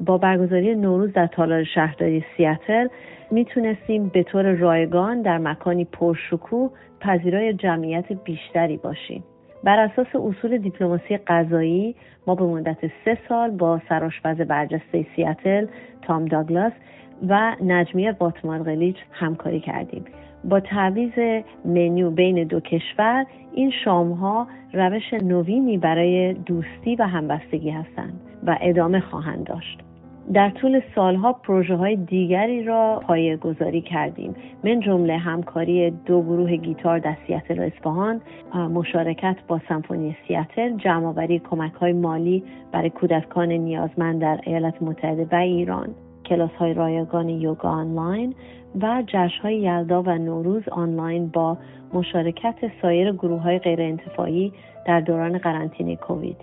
[0.00, 2.88] با برگزاری نوروز در تالار شهرداری سیاتل
[3.30, 9.24] می‌تونستیم به طور رایگان در مکانی پرشکوه پذیرای جمعیت بیشتری باشیم.
[9.64, 11.94] بر اساس اصول دیپلماسی غذایی
[12.26, 15.66] ما به مدت سه سال با سرآشپز برجسته سیاتل
[16.02, 16.72] تام داگلاس
[17.28, 20.04] و نجمیه باتمارغلیچ همکاری کردیم.
[20.44, 21.12] با تعویز
[21.64, 28.58] منیو بین دو کشور این شام ها روش نوینی برای دوستی و همبستگی هستند و
[28.60, 29.78] ادامه خواهند داشت.
[30.32, 34.34] در طول سالها پروژه های دیگری را پایه گذاری کردیم.
[34.64, 38.20] من جمله همکاری دو گروه گیتار در سیاتل و اصفهان
[38.54, 45.34] مشارکت با سمفونی سیاتل جمعآوری کمک های مالی برای کودکان نیازمند در ایالات متحده و
[45.34, 45.88] ایران.
[46.24, 48.34] کلاس های رایگان یوگا آنلاین
[48.80, 51.56] و جشن های یلدا و نوروز آنلاین با
[51.94, 54.52] مشارکت سایر گروه های غیر انتفاعی
[54.86, 56.36] در دوران قرنطینه کووید.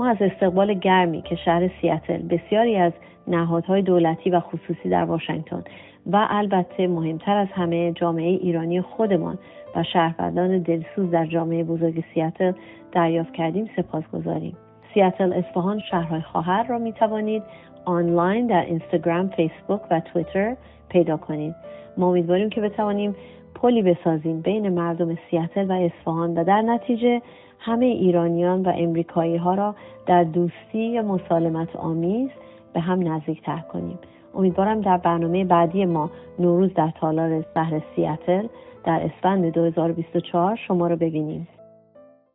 [0.00, 2.92] ما از استقبال گرمی که شهر سیاتل بسیاری از
[3.28, 5.64] نهادهای دولتی و خصوصی در واشنگتن
[6.06, 9.38] و البته مهمتر از همه جامعه ایرانی خودمان
[9.76, 12.52] و شهروندان دلسوز در جامعه بزرگ سیاتل
[12.92, 14.56] دریافت کردیم سپاسگزاریم.
[14.94, 17.42] سیاتل اصفهان شهرهای خواهر را می توانید
[17.88, 20.56] آنلاین در اینستاگرام، فیسبوک و تویتر
[20.88, 21.54] پیدا کنید.
[21.96, 23.16] ما امیدواریم که بتوانیم
[23.54, 27.22] پلی بسازیم بین مردم سیاتل و اصفهان و در نتیجه
[27.58, 29.74] همه ایرانیان و امریکایی ها را
[30.06, 32.30] در دوستی و مسالمت آمیز
[32.72, 33.98] به هم نزدیکتر کنیم.
[34.34, 38.46] امیدوارم در برنامه بعدی ما نوروز در تالار شهر سیاتل
[38.84, 41.48] در اسفند 2024 شما رو ببینیم.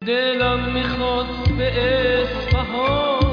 [0.08, 1.26] دلم می‌خواد
[1.58, 1.72] به
[2.22, 3.33] اصفهان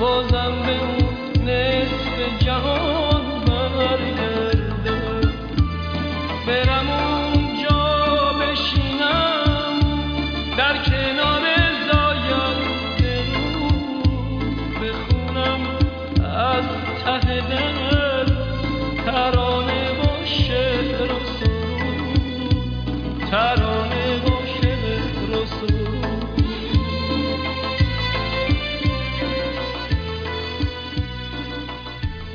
[0.00, 2.77] بازم به اون نصف جهان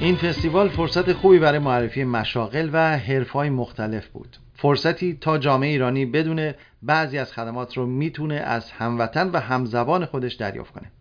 [0.03, 4.37] این فستیوال فرصت خوبی برای معرفی مشاغل و حرفهای مختلف بود.
[4.53, 10.33] فرصتی تا جامعه ایرانی بدون بعضی از خدمات رو می‌تونه از هموطن و همزبان خودش
[10.33, 10.91] دریافت کنه.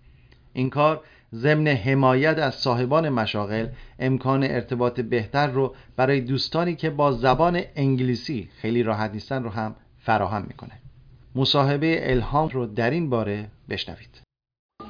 [0.52, 1.00] این کار
[1.34, 3.66] ضمن حمایت از صاحبان مشاغل
[3.98, 9.74] امکان ارتباط بهتر رو برای دوستانی که با زبان انگلیسی خیلی راحت نیستن رو هم
[9.98, 10.72] فراهم می‌کنه.
[11.34, 14.22] مصاحبه الهام رو در این باره بشنوید.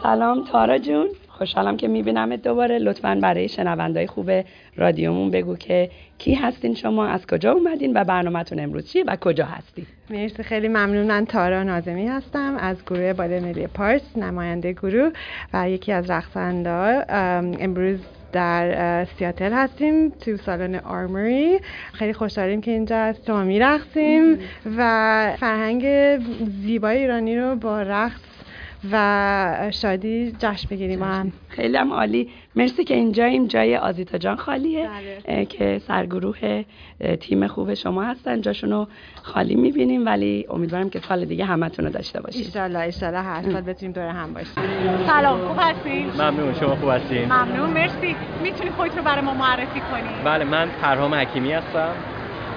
[0.03, 1.09] سلام تارا جون.
[1.39, 2.79] خوشحالم که میبینمت دوباره.
[2.79, 4.31] لطفا برای شنوندهای خوب
[4.77, 9.45] رادیومون بگو که کی هستین شما از کجا اومدین و برنامهتون امروز چیه و کجا
[9.45, 15.13] هستی مرسی خیلی ممنون من تارا نازمی هستم از گروه بالای ملی پارس نماینده گروه
[15.53, 17.05] و یکی از رقصنده
[17.61, 17.99] امروز
[18.33, 21.59] در سیاتل هستیم تو سالن آرموری.
[21.93, 24.39] خیلی خوشحالیم که اینجا از شما میرقصیم
[24.77, 25.85] و فرهنگ
[26.63, 28.32] زیبای ایرانی رو با رقص
[28.91, 32.31] و شادی جشن بگیریم با هم خیلی هم عالی.
[32.57, 33.47] مرسی که اینجاییم.
[33.47, 34.89] جای آزیتا جان خالیه
[35.27, 35.45] بله.
[35.45, 36.65] که سرگروه
[37.21, 38.41] تیم خوب شما هستن.
[38.41, 38.87] جاشونو
[39.23, 43.61] خالی می‌بینیم ولی امیدوارم که سال دیگه همتون رو داشته باشیم ایشالله ایشالله هر سال
[43.61, 44.53] بتونیم دور هم باشیم.
[45.07, 45.49] سلام.
[45.49, 46.55] خوب هستین؟ ممنون.
[46.55, 47.71] شما خوب هستین؟ ممنون.
[47.71, 48.17] مرسی.
[48.43, 51.93] می‌تونی خودت رو برای ما معرفی کنی؟ بله من پرهام حکیمی هستم.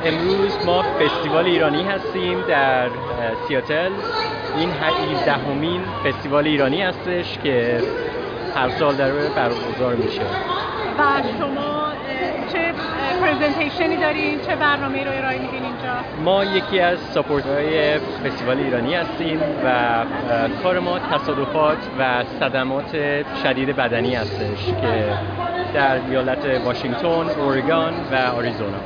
[0.05, 2.89] امروز ما فستیوال ایرانی هستیم در
[3.47, 3.91] سیاتل.
[4.57, 4.69] این
[5.25, 7.81] دهمین فستیوال ایرانی هستش که
[8.55, 10.21] هر سال در برگزار میشه.
[10.99, 11.03] و
[11.39, 11.91] شما
[12.53, 12.73] چه
[13.21, 15.93] پرزنتیشنی دارین؟ چه برنامه رو ارائه میدین اینجا؟
[16.23, 20.03] ما یکی از ساپورت های فستیوال ایرانی هستیم و
[20.63, 22.97] کار ما تصادفات و صدمات
[23.43, 25.13] شدید بدنی هستش که
[25.73, 28.79] در ایالت واشنگتن، اورگان و آریزونا.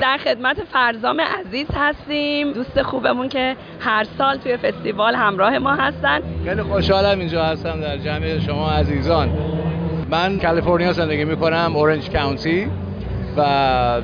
[0.00, 2.52] در خدمت فرزام عزیز هستیم.
[2.52, 6.20] دوست خوبمون که هر سال توی فستیوال همراه ما هستن.
[6.44, 9.28] خیلی خوشحالم اینجا هستم در جمع شما عزیزان.
[10.10, 12.66] من کالیفرنیا زندگی می‌کنم اورنج کاونتی
[13.36, 13.42] و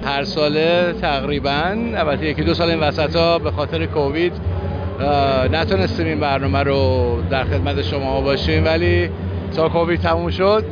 [0.05, 4.32] هر ساله تقریبا البته یکی دو سال این وسط ها به خاطر کووید
[5.53, 8.64] نتونستیم این برنامه رو در خدمت شما باشیم.
[8.64, 9.11] ولی
[9.57, 10.64] تا کووید تموم شد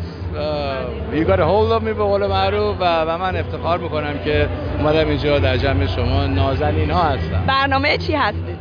[1.40, 5.56] hold of me به قول معروف و, و من افتخار می‌کنم که اومدم اینجا در
[5.56, 7.44] جمع شما نازنین ها هستم.
[7.46, 8.58] برنامه چی هستید؟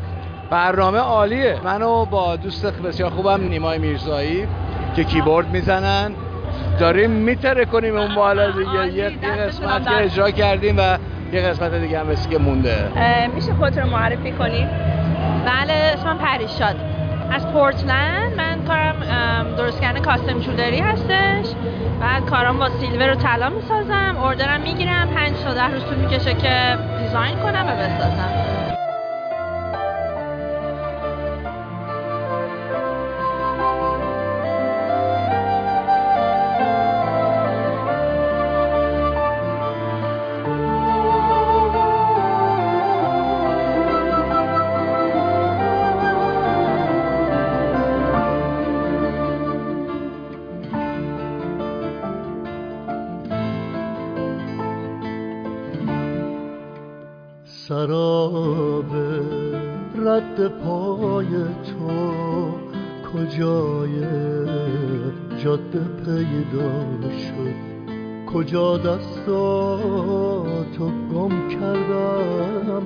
[0.50, 1.58] برنامه عالیه.
[1.64, 4.48] منو با دوست بسیار خوبم نیمای میرزایی
[4.96, 6.12] که کیبورد می‌زنن.
[6.80, 8.94] داریم میتره کنیم اون بالا دیگه.
[8.94, 10.98] یه قسمت که اجرا کردیم و
[11.34, 12.76] یه قسمت دیگه هم که مونده.
[13.36, 14.68] میشه خودت رو معرفی کنی؟
[15.46, 16.76] بله اسمم پریشاد
[17.32, 18.34] از پورتلند.
[18.38, 18.96] من کارم
[19.58, 21.46] درست کردن کاستم جولری هستش.
[22.02, 25.08] بعد کارم با سیلور و طلا می‌سازم اوردرم می‌گیرم.
[25.16, 28.59] پنج تا ده روز طول می‌کشه که دیزاین کنم و بسازم.
[60.06, 61.28] رد پای
[61.64, 62.52] تو
[63.14, 64.02] کجای
[65.44, 67.70] جاده پیدا شد؟
[68.34, 69.80] کجا دستاتو
[71.14, 72.84] گم کردم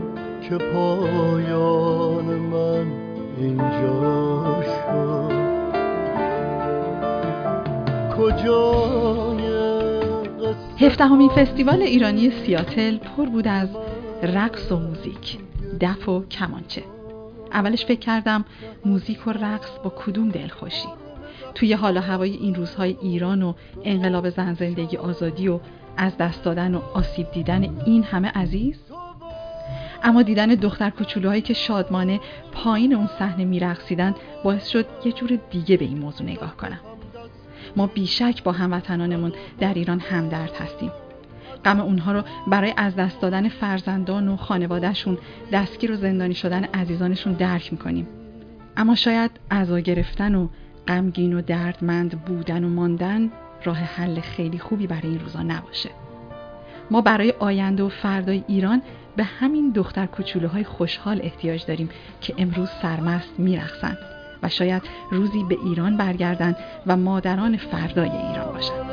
[0.49, 2.91] که پایان من
[3.37, 5.33] اینجا شد؟
[8.17, 9.53] کجای
[10.79, 13.69] هفدهمین فستیوال ایرانی سیاتل پر بود از
[14.23, 15.37] رقص و موزیک.
[15.81, 16.83] دف و کمانچه.
[17.53, 18.45] اولش فکر کردم
[18.85, 20.87] موزیک و رقص با کدوم دلخوشی.
[21.55, 25.59] توی حال و هوای این روزهای ایران و انقلاب زن زندگی آزادی و
[25.97, 28.79] از دست دادن و آسیب دیدن این همه عزیز.
[30.03, 32.19] اما دیدن دختر کوچولوهایی که شادمانه
[32.51, 36.79] پایین اون صحنه میرقصیدن باعث شد یه جور دیگه به این موضوع نگاه کنم.
[37.75, 40.91] ما بیشک با هموطنانمون در ایران همدرد هستیم.
[41.65, 45.17] غم اونها رو برای از دست دادن فرزندان و خانوادهشون
[45.51, 48.07] دستگیر و زندانی شدن عزیزانشون درک می‌کنیم.
[48.77, 50.47] اما شاید عزا گرفتن و
[50.87, 53.31] غمگین و دردمند بودن و ماندن
[53.63, 55.89] راه حل خیلی خوبی برای این روزا نباشه.
[56.91, 58.81] ما برای آینده و فردای ایران
[59.15, 61.89] به همین دختر کوچولوهای خوشحال احتیاج داریم
[62.21, 63.97] که امروز سرمست میرخصند
[64.43, 66.55] و شاید روزی به ایران برگردند
[66.87, 68.89] و مادران فردای ایران باشند.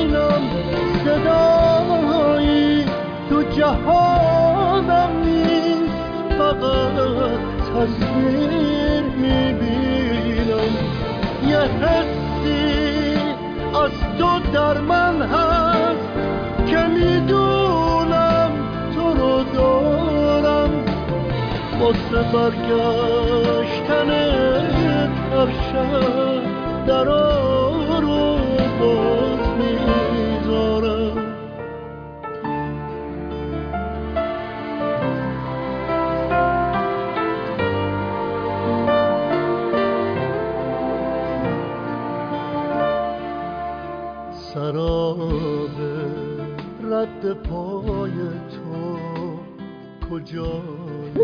[0.00, 0.42] تسکینم
[1.04, 2.84] صدایی
[3.30, 7.40] تو جهانم نیست فقط
[7.70, 10.72] تصویر می‌بینم.
[11.48, 13.16] یه حسی
[13.84, 16.08] از تو در من هست
[16.66, 18.50] که می‌دونم
[18.94, 20.70] تو رو دارم.
[21.80, 24.10] واسه برگشتن
[25.32, 28.40] هر شب در رو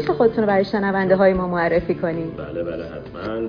[0.07, 3.49] میشه خودتون رو برای شنونده های ما معرفی کنیم بله بله حتما.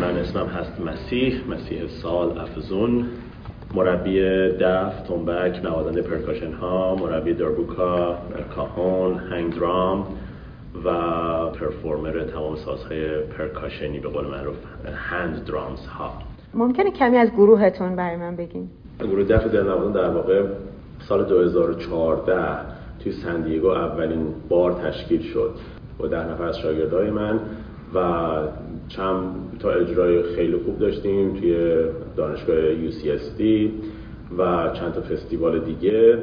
[0.00, 3.08] من اسمم هست مسیح مسیح سال افزون.
[3.74, 4.20] مربی
[4.60, 8.18] دف، تنبک، نوازنده پرکاشن ها مربی دربوکا،
[8.54, 10.06] کاهون، هنگ درام
[10.84, 10.90] و
[11.50, 14.56] پرفورمر تمام سازهای پرکاشنی به قول معروف
[14.94, 16.12] هند درامز ها.
[16.54, 18.68] ممکنه کمی از گروهتون برای من بگین؟
[19.00, 20.42] گروه دف دلنوازان در واقع
[21.08, 22.42] سال 2014
[23.00, 25.54] توی سندیگو اولین بار تشکیل شد
[25.98, 27.40] با ده نفر از شاگردای من
[27.94, 27.98] و
[28.88, 29.24] چند
[29.60, 31.74] تا اجرای خیلی خوب داشتیم توی
[32.16, 33.42] دانشگاه UCSD
[34.38, 36.18] و چند تا فستیوال دیگه.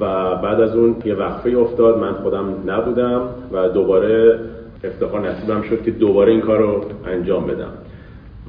[0.00, 1.98] و بعد از اون یه وقفه افتاد.
[1.98, 4.38] من خودم نبودم و دوباره
[4.84, 7.72] افتخار نصیبم شد که دوباره این کار رو انجام بدم.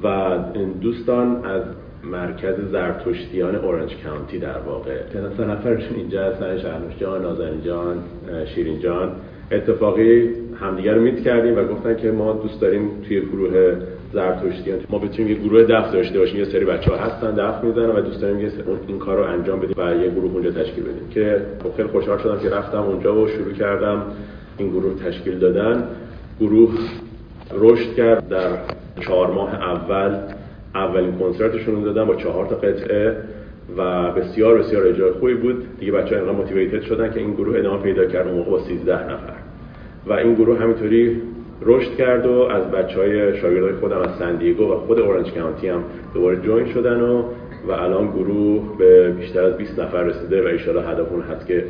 [0.04, 0.38] و
[0.80, 1.62] دوستان از
[2.04, 4.96] مرکز زرتشتیان اورنج کانتی در واقع.
[5.36, 7.96] سه نفرشون اینجا هستن؟ شهرنوش جان، نازنین جان،
[8.54, 9.12] شیرین جان.
[9.52, 10.30] اتفاقی
[10.60, 13.76] همدیگر رو میت کردیم و گفتن که ما دوست داریم توی گروه
[14.12, 17.96] زرتشتیان ما بتونیم یه گروه دف داشته باشیم یه سری بچه ها هستن دف می‌زنن
[17.96, 18.50] و دوست داریم
[18.88, 21.08] این کار رو انجام بدیم و یه گروه اونجا تشکیل بدیم.
[21.10, 24.02] که خب خیلی خوشحال شدم که رفتم اونجا و شروع کردم
[24.58, 25.84] این گروه تشکیل دادن.
[26.40, 26.70] گروه
[27.54, 28.48] رشد کرد در
[29.00, 30.18] چهار ماه اول
[30.74, 33.16] اولین کنسرتشون رو دادم با چهار تا قطعه
[33.76, 35.64] و بسیار بسیار اجرای خوبی بود.
[35.80, 38.58] دیگه بچه ها اینقدر موتیویتد شدن که این گروه ادامه پیدا کرد اون موقع با
[38.58, 39.39] 13 نفر.
[40.06, 41.22] و این گروه همینطوری
[41.62, 45.84] رشد کرد و از بچه های شاگردای خودم از سندیگو و خود اورنج کانتی هم
[46.14, 47.22] دوباره جوین شدن و
[47.68, 51.64] و الان گروه به بیشتر از 20 نفر رسیده و ایشالا هدف اون هست که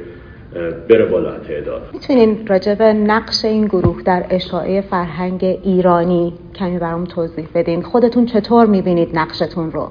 [0.89, 1.83] بره بالا تعداد.
[1.93, 7.83] می‌تونین راجع به نقش این گروه در اشاعه فرهنگ ایرانی کمی برام توضیح بدین.
[7.83, 9.89] خودتون چطور می‌بینید نقشتون رو؟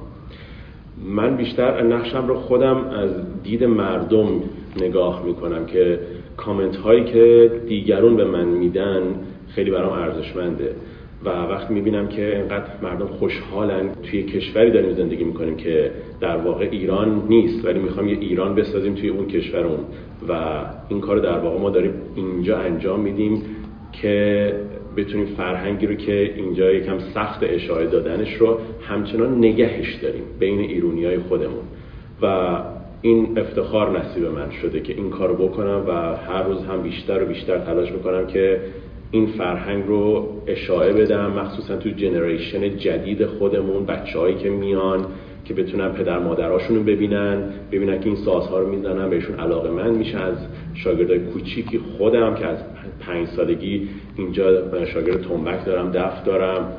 [1.04, 3.10] من بیشتر نقشم رو خودم از
[3.42, 4.28] دید مردم
[4.80, 5.98] نگاه می‌کنم که
[6.44, 9.02] کامنت هایی که دیگرون به من میدن
[9.48, 10.74] خیلی برام ارزشمنده.
[11.24, 16.68] و وقتی می‌بینم که اینقدر مردم خوشحالن توی کشوری داریم زندگی می‌کنیم که در واقع
[16.70, 19.78] ایران نیست ولی می‌خوام یه ایران بسازیم توی اون کشورمون.
[20.28, 20.32] و
[20.88, 23.42] این کار در واقع ما داریم اینجا انجام میدیم
[23.92, 24.52] که
[24.96, 31.04] بتونیم فرهنگی رو که اینجا یکم سخت اشاره دادنش رو همچنان نگهش داریم بین ایرونی
[31.04, 31.64] های خودمون.
[32.22, 32.56] و
[33.02, 37.26] این افتخار نصیب من شده که این کارو بکنم و هر روز هم بیشتر و
[37.26, 38.60] بیشتر تلاش می‌کنم که
[39.10, 45.06] این فرهنگ رو اشاعه بدم مخصوصا تو جنریشن جدید خودمون بچههایی که میان
[45.44, 47.42] که بتونن پدر مادراشون رو ببینن
[47.72, 50.36] ببینن که این سازها رو می‌زنن بهشون علاقه من میشن از
[50.74, 52.58] شاگردای کوچیکی خودم که از
[53.00, 56.72] پنج سالگی اینجا شاگرد تنبک دارم دف دارم.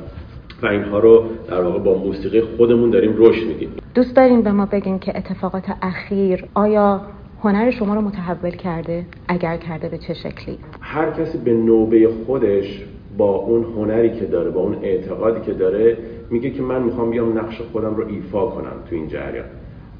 [0.62, 4.66] و اینها رو در واقع با موسیقی خودمون داریم رشد میدیم دوست داریم به ما
[4.66, 7.00] بگین که اتفاقات اخیر آیا
[7.42, 12.84] هنر شما رو متحول کرده؟ اگر کرده به چه شکلی؟ هر کسی به نوبه خودش
[13.18, 15.98] با اون هنری که داره با اون اعتقادی که داره
[16.30, 19.44] میگه که من می‌خوام بیام نقش خودم رو ایفا کنم تو این جریان.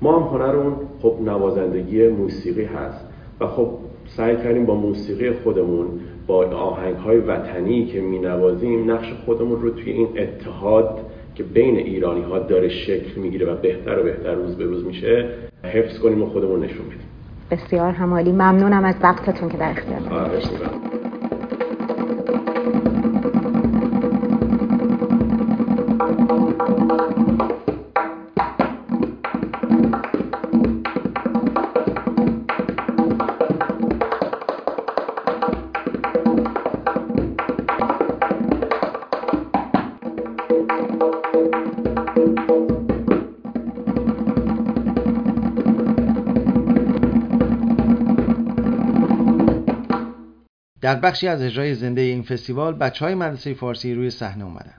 [0.02, 3.04] ما هم هنرمون خب نوازندگی موسیقی هست.
[3.40, 3.68] و خب
[4.16, 5.86] سعی کردیم با موسیقی خودمون
[6.26, 10.98] با آهنگ های وطنی که می نوازیم نقش خودمون رو توی این اتحاد
[11.34, 15.28] که بین ایرانی ها داره شکل می‌گیره و بهتر و بهتر روز به روز میشه
[15.64, 17.08] حفظ کنیم و خودمون نشون بدیم.
[17.50, 18.32] بسیار همالی.
[18.32, 21.01] ممنونم از وقتتون که در اختیار
[50.92, 54.74] در بخشی از اجرای زنده این فستیوال بچه های مدرسه فارسی روی صحنه اومدن.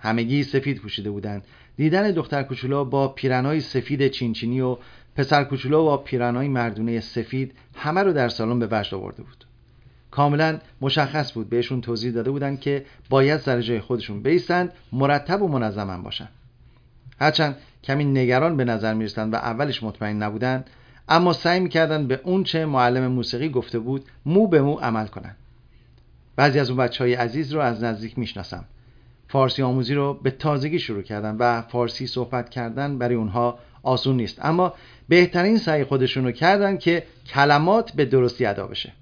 [0.00, 1.44] همگی سفید پوشیده بودند.
[1.76, 4.76] دیدن دختر کوچولو با پیرنای سفید چینچینی و
[5.16, 9.44] پسر کوچولو با پیرنای مردونه سفید همه رو در سالن به وجد آورده بود.
[10.10, 15.48] کاملا مشخص بود بهشون توضیح داده بودند که باید سر جای خودشون بیستند مرتب و
[15.48, 16.28] منظم باشن.
[17.20, 20.70] هرچند کمی نگران به نظر می‌رسند و اولش مطمئن نبودند
[21.10, 25.36] اما سعی می‌کردن به اون چه معلم موسیقی گفته بود مو به مو عمل کنن.
[26.36, 28.64] بعضی از اون بچه های عزیز رو از نزدیک می‌شناسم.
[29.28, 34.44] فارسی آموزی رو به تازگی شروع کردن و فارسی صحبت کردن برای اونها آسون نیست.
[34.44, 34.74] اما
[35.08, 38.92] بهترین سعی خودشون رو کردن که کلمات به درستی ادا بشه.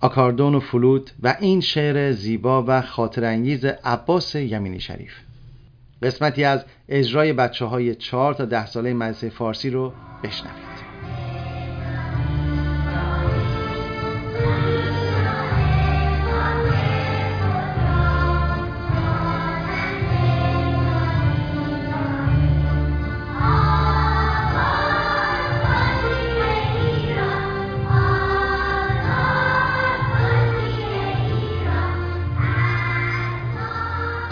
[0.00, 5.14] آکاردون و فلوت و این شعر زیبا و خاطرانگیز عباس یمینی شریف.
[6.02, 10.75] قسمتی از اجرای بچه های چهار تا ده ساله مدرسه فارسی رو بشنوید.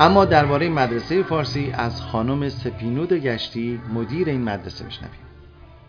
[0.01, 5.19] اما درباره مدرسه فارسی از خانم سپینود گشتی مدیر این مدرسه بشنویم.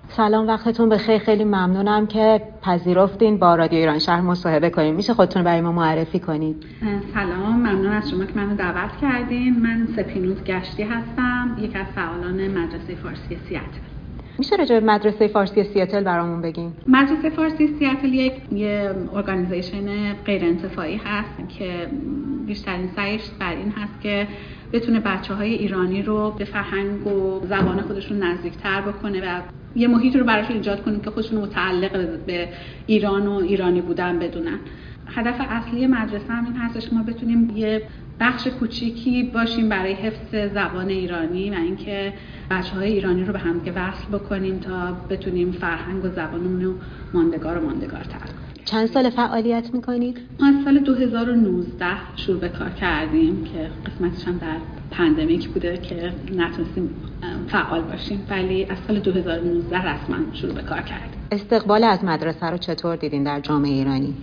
[0.08, 1.18] سلام وقتتون بخیر.
[1.18, 4.96] خیلی ممنونم که پذیرفتین با رادیو ایران شهر مصاحبه کنیم.
[4.96, 6.66] میشه خودتون برای ما معرفی کنید؟
[7.14, 9.60] سلام ممنون از شما که منو دعوت کردین.
[9.62, 13.95] من سپینود گشتی هستم یک از فعالان مدرسه فارسی سیاتل.
[14.40, 20.46] میشه راجع به مدرسه فارسی سیاتل برامون بگین؟ مدرسه فارسی سیاتل یک یه ارگانیزیشن غیر
[20.46, 21.88] انتفاعی هست که
[22.46, 24.28] بیشترین سعیش بر این هست که
[24.74, 29.42] بتونه بچه های ایرانی رو به فرهنگ و زبان خودشون نزدیکتر بکنه و
[29.76, 32.50] یه محیط رو براشون ایجاد کنیم که خودشون متعلق به
[32.88, 34.60] ایران و ایرانی بودن بدونن.
[35.08, 37.82] هدف اصلی مدرسه هم این هستش ما بتونیم یه
[38.20, 42.14] بخش کوچیکی باشیم برای حفظ زبان ایرانی و اینکه
[42.52, 46.74] بچه های ایرانی رو به هم وصل بکنیم تا بتونیم فرهنگ و زبانمون رو
[47.14, 48.30] ماندگار و ماندگارتر
[48.66, 51.86] چند سال فعالیت می‌کنید؟ ما از سال 2019
[52.16, 54.58] شروع به کار کردیم که قسمتش هم در
[54.92, 56.90] پندمیک بوده که نتونستیم
[57.48, 62.58] فعال باشیم ولی از سال 2019 رسما شروع به کار کردیم استقبال از مدرسه رو
[62.58, 64.14] چطور دیدین در جامعه ایرانی؟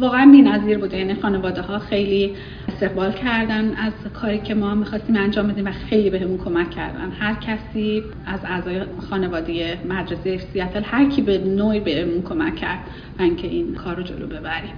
[0.00, 2.34] واقعا بی‌نظیر بوده یعنی خانواده ها خیلی
[2.82, 7.10] استقبال کردن از کاری که ما می‌خواستیم انجام بدیم و خیلی بهمون کمک کردن.
[7.10, 12.78] هر کسی از اعضای خانواده مدرسه سیاتل هر کی به نوعی بهمون کمک کرد
[13.18, 14.74] اینکه این کار رو جلو ببریم.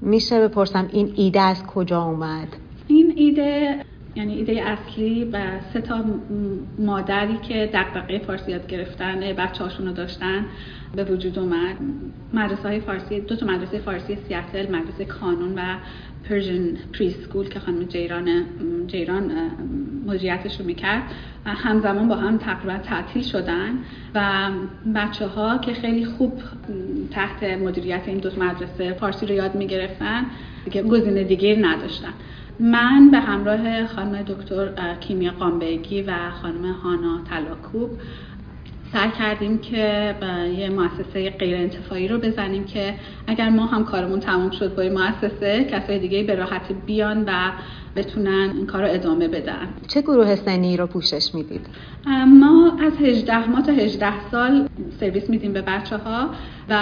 [0.00, 2.48] میشه بپرسم این ایده از کجا اومد؟
[2.88, 3.76] این ایده
[4.16, 6.04] یعنی ایده اصلی از سه تا
[6.78, 10.44] مادری که دغدغه فارسی یاد گرفتن بچه هاشون رو داشتن
[10.96, 11.76] به وجود اومد.
[12.32, 15.62] مدرسه های فارسی دو تا مدرسه فارسی سیاتل مدرسه کانون و
[16.28, 18.44] Persian Preschool که خانم جیران
[18.86, 19.32] جیران
[20.06, 21.02] مدیریتش رو می‌کرد.
[21.46, 23.78] همزمان با هم تقریبا تعطیل شدن
[24.14, 24.50] و
[24.94, 26.42] بچه ها که خیلی خوب
[27.10, 30.26] تحت مدیریت این دو مدرسه فارسی رو یاد می‌گرفتن
[30.64, 32.12] دیگه گزینه دیگه نداشتن.
[32.60, 37.90] من به همراه خانم دکتر کیمیا قامبگی و خانم هانا تلاکوب
[38.94, 40.14] سعی کردیم که
[40.58, 42.94] یه مؤسسه غیر انتفاعی رو بزنیم که
[43.26, 47.52] اگر ما هم کارمون تمام شد با این مؤسسه کسای دیگه به راحتی بیان و
[47.96, 51.66] بتونن این کار رو ادامه بدن چه گروه سنی رو پوشش می‌دید؟
[52.26, 54.68] ما از 18 ما تا 18 سال
[55.00, 56.30] سرویس میدیم به بچه ها
[56.68, 56.78] و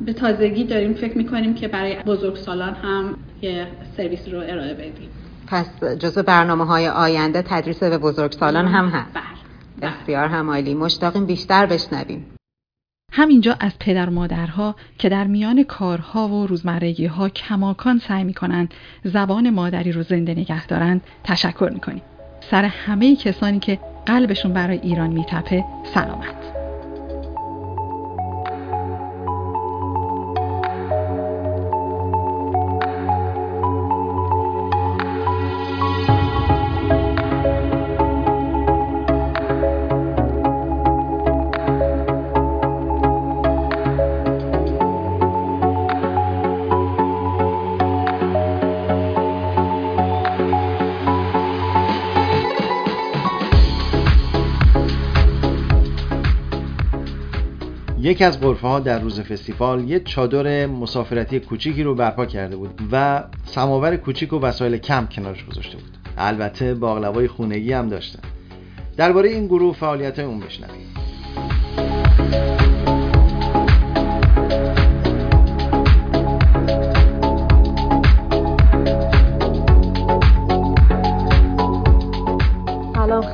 [0.00, 3.66] به تازگی داریم فکر می‌کنیم که برای بزرگسالان هم یه
[3.96, 5.08] سرویس رو ارائه بدیم.
[5.46, 9.14] پس جزو برنامه های آینده تدریس به بزرگسالان هم هست.
[9.14, 9.90] بله.
[9.90, 10.74] بسیار همالی.
[10.74, 12.26] مشتاقیم بیشتر بشنویم.
[13.12, 18.74] همینجا از پدر مادرها که در میان کارها و روزمرگی ها کماکان سعی می کنند
[19.04, 22.02] زبان مادری رو زنده نگه دارند تشکر می
[22.50, 25.64] سر همه کسانی که قلبشون برای ایران میتپه
[25.94, 26.49] سلامت.
[58.10, 62.80] یکی از غرفه ها در روز فستیوال یه چادر مسافرتی کوچیکی رو برپا کرده بود
[62.92, 65.98] و سماور کوچیک و وسایل کم کنارش گذاشته بود.
[66.18, 68.22] البته باقلوای خونگی هم داشتن.
[68.96, 70.99] درباره این گروه فعالیت اون بشنویم.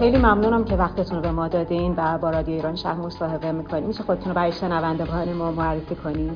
[0.06, 3.84] خیلی ممنونم که وقتتون رو به ما دادین و با رادیو ایران شهر مصاحبه می‌کنیم.
[3.86, 6.32] میشه خودتون رو برای شنوندگان ما معرفی کنید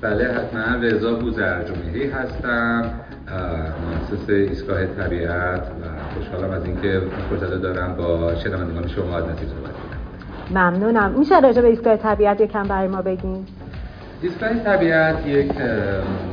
[0.00, 0.76] بله حتما.
[0.82, 2.90] رضا بوزرجمیری هستم
[4.10, 9.72] مؤسس ایستگاه طبیعت و خوشحالم از اینکه فرصت دارم با شنوندگان شما از نتیجه صحبت
[9.72, 10.58] کنم.
[10.58, 11.10] ممنونم.
[11.10, 13.46] میشه راجع به ایستگاه طبیعت یکم برای ما بگین؟
[14.22, 15.52] ایستگاه طبیعت یک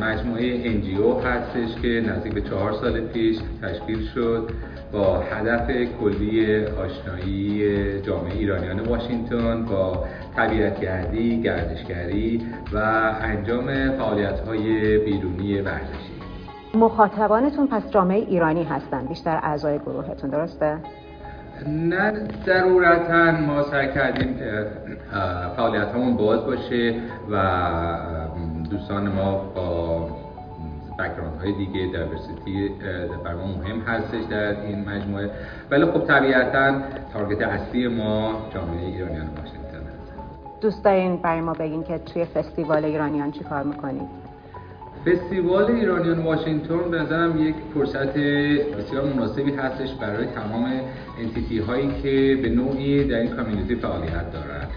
[0.02, 4.50] مجموعه انجیو هستش که نزدیک به چهار سال پیش تشکیل شد.
[4.94, 5.72] با هدف
[6.02, 12.78] کلی آشنایی جامعه ایرانیان واشنگتن با طبیعتگردی، گردشگری و
[13.22, 16.12] انجام فعالیت‌های بیرونی ورزشی
[16.74, 20.78] مخاطبانتون پس جامعه ایرانی هستن بیشتر اعضای گروهتون درسته؟
[21.68, 22.14] نه
[22.46, 24.68] ضرورتا ما سعی کردیم که
[25.56, 26.96] فعالیت همون باز باشه
[27.32, 27.38] و
[28.72, 30.10] دوستان ما با
[31.00, 32.70] background های دیگه diversity
[33.24, 35.30] برا ما مهم هستش در این مجموعه.
[35.72, 36.82] ولی خب طبیعتا
[37.14, 40.14] target اصلی ما جامعه ایرانیان واشنگتن هست.
[40.62, 44.22] دوست دارین برای ما بگین که توی فستیوال ایرانیان چی کار می‌کنید؟
[45.06, 48.18] فستیوال ایرانیان واشنگتن به نظرم یک فرصت
[48.78, 50.72] بسیار مناسبی هستش برای تمام
[51.20, 54.68] entity هایی که به نوعی در این community فعالیت دارند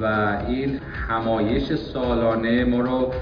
[0.00, 3.12] و این همایش سالانه ما رو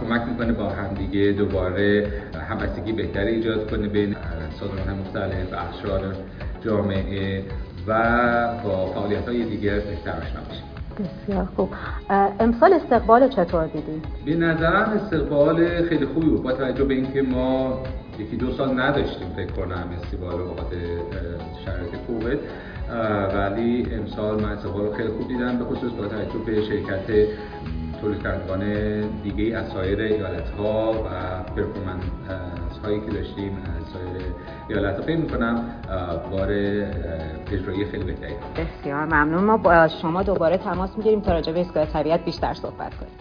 [0.00, 2.12] کمک می‌کنه با همدیگه دوباره
[2.48, 4.16] همبستگی بهتری ایجاد کنه بین
[4.60, 6.00] سازمان مختلف اخشار
[6.64, 7.44] جامعه
[7.86, 7.92] و
[8.64, 10.64] با فعالیت های دیگر بهتر آشنا بشیم.
[10.98, 11.68] بسیار خوب.
[12.40, 16.42] امسال استقبال چطور دیدی؟ به نظرم استقبال خیلی خوبی بود.
[16.42, 17.78] با توجه به اینکه ما
[18.18, 20.76] یکی دو سال نداشتیم فکر کنم استقبال رو بخاطر
[21.64, 22.38] شرایط کووید
[23.34, 27.28] ولی امسال من استقبال خیلی خوب دیدم به خصوص با توجه به شرکت
[28.00, 32.04] تولید کنندگان دیگه از سایر ایالت ها و پرفورمنس
[32.84, 34.34] هایی که داشتیم از سایر
[34.68, 35.64] ایالت ها فکر می‌کنم
[36.30, 36.50] بار
[37.52, 39.44] اجرایی خیلی بهتری بسیار ممنون.
[39.44, 43.12] ما با شما دوباره تماس می‌گیریم تا راجع به ایستگاه طبیعت بیشتر صحبت کنیم.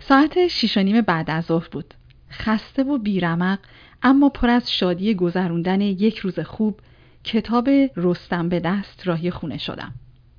[0.00, 1.94] ساعت شیش و نیم بعد از ظهر بود.
[2.30, 3.58] خسته و بیرمق
[4.02, 6.80] اما پر از شادی گذروندن یک روز خوب
[7.24, 9.92] کتاب رستم به دست راهی خونه شدم.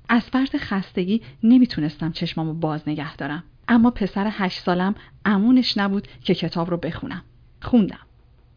[0.08, 3.44] از فرط خستگی نمی‌تونستم چشمامو باز نگه دارم.
[3.68, 4.94] اما پسر هشت سالم
[5.24, 7.22] امونش نبود که کتاب رو بخونم.
[7.62, 7.98] خوندم.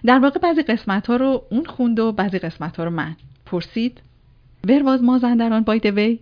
[0.06, 3.16] در واقع بعضی قسمت ها رو اون خوند و بعضی قسمت ها رو من.
[3.46, 4.02] پرسید
[4.68, 6.20] ورواز مازندران باید وی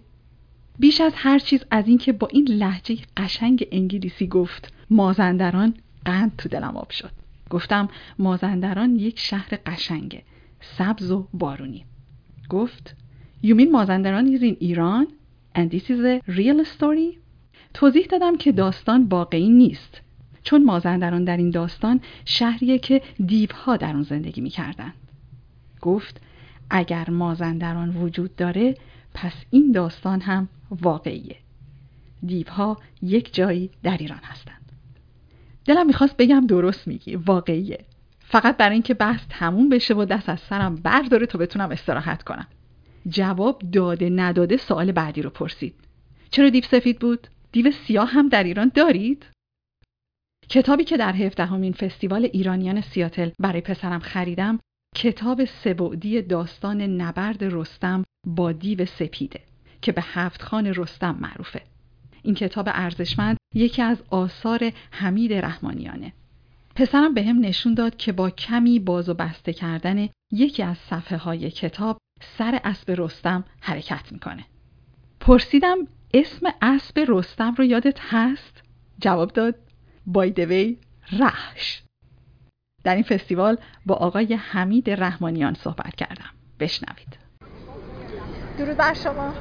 [0.79, 5.73] بیش از هر چیز از اینکه با این لحجه قشنگ انگلیسی گفت مازندران
[6.05, 7.11] قند تو دلم آب شد.
[7.49, 10.23] گفتم مازندران یک شهر قشنگه
[10.61, 11.85] سبز و بارونی.
[12.49, 12.95] گفت
[13.43, 15.07] mean مازندران is in ایران
[15.57, 17.17] and this is a real story.
[17.73, 20.01] توضیح دادم که داستان واقعی نیست.
[20.43, 24.93] چون مازندران در این داستان شهریه که دیوها در اون زندگی می‌کردن
[25.81, 26.21] گفت
[26.69, 28.77] اگر مازندران وجود داره
[29.13, 30.49] پس این داستان هم
[30.81, 31.35] واقعیه.
[32.25, 34.71] دیوها یک جایی در ایران هستند.
[35.65, 37.79] دلم می‌خواست بگم درست میگی واقعیه.
[38.19, 42.47] فقط برای اینکه بحث تموم بشه و دست از سرم برداره تا بتونم استراحت کنم.
[43.09, 45.75] جواب داده نداده سوال بعدی رو پرسید.
[46.29, 49.25] چرا دیو سفید بود؟ دیو سیاه هم در ایران دارید؟
[50.49, 54.59] کتابی که در هفدهمین فستیوال ایرانیان سیاتل برای پسرم خریدم
[54.95, 59.39] کتاب سبعدی داستان نبرد رستم با دیو سپیده
[59.81, 61.61] که به هفت خان رستم معروفه.
[62.23, 66.13] این کتاب ارزشمند یکی از آثار حمید رحمانیانه.
[66.75, 71.17] پسرم به هم نشون داد که با کمی باز و بسته کردن یکی از صفحه
[71.17, 71.97] های کتاب
[72.37, 74.45] سر اسب رستم حرکت می‌کنه.
[75.19, 75.77] پرسیدم
[76.13, 78.63] اسم اسب رستم رو یادت هست؟
[79.01, 79.55] جواب داد
[80.05, 80.77] بایدوی
[81.19, 81.83] رحش.
[82.83, 86.29] در این فستیوال با آقای حمید رحمانیان صحبت کردم.
[86.59, 87.17] بشنوید.
[88.57, 89.33] درود بر شما.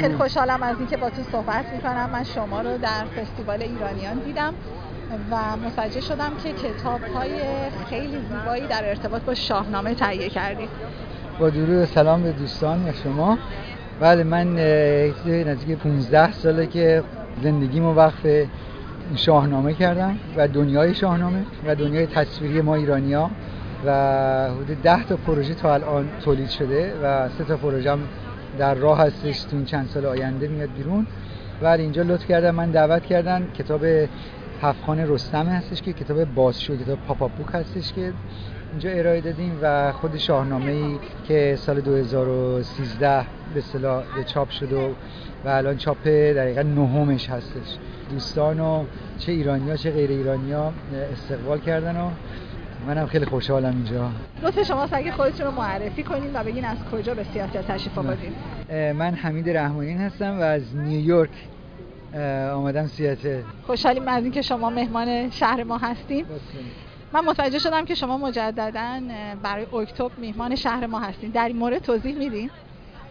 [0.00, 2.10] خیلی خوشحالم از اینکه با تو صحبت می‌کنم.
[2.10, 4.54] من شما رو در فستیوال ایرانیان دیدم.
[5.30, 7.30] و متوجه شدم که کتاب های
[7.88, 10.68] خیلی زیبایی در ارتباط با شاهنامه تهیه کردید
[11.40, 13.38] با درود سلام به دوستان و شما.
[14.00, 14.54] بله من
[15.26, 17.02] نزدیک 15 ساله که
[17.42, 18.26] زندگیمو وقف
[19.16, 23.30] شاهنامه کردم و دنیای شاهنامه و دنیای تصویری ما ایرانیا
[23.86, 23.90] و
[24.50, 27.96] حدود 10 تا پروژه تا الان تولید شده و سه تا پروژه
[28.58, 29.42] در راه هستش.
[29.42, 31.06] تو این چند سال آینده میاد بیرون.
[31.62, 33.80] ولی اینجا لطف کردن من دعوت کردن کتاب
[34.62, 38.12] هفخان رستم هستش که کتاب بازشو کتاب پاپا بوک هستش که
[38.70, 40.98] اینجا ارائه دادیم و خود شاهنامه ای
[41.28, 44.94] که سال 2013 به اصطلاح چاپ شد و
[45.44, 47.78] و الان چاپ دقیقا نهمش هستش.
[48.10, 48.84] دوستان و
[49.18, 50.72] چه ایرانیا چه غیر ایرانیا
[51.12, 52.10] استقبال کردن و
[52.86, 54.10] منم خیلی خوشحالم اینجا.
[54.42, 58.32] لطف شما اگه خودتون رو معرفی کنین و بگین از کجا به سیاتل تشریف آوردین.
[58.92, 61.30] من حمید رحمانین هستم و از نیویورک
[62.54, 66.26] آمدم سیاتل خوشحالیم از اینکه شما مهمان شهر ما هستیم.
[67.12, 69.00] من متوجه شدم که شما مجددا
[69.42, 72.50] برای اکتبر میهمان شهر ما هستین در این مورد توضیح میدین؟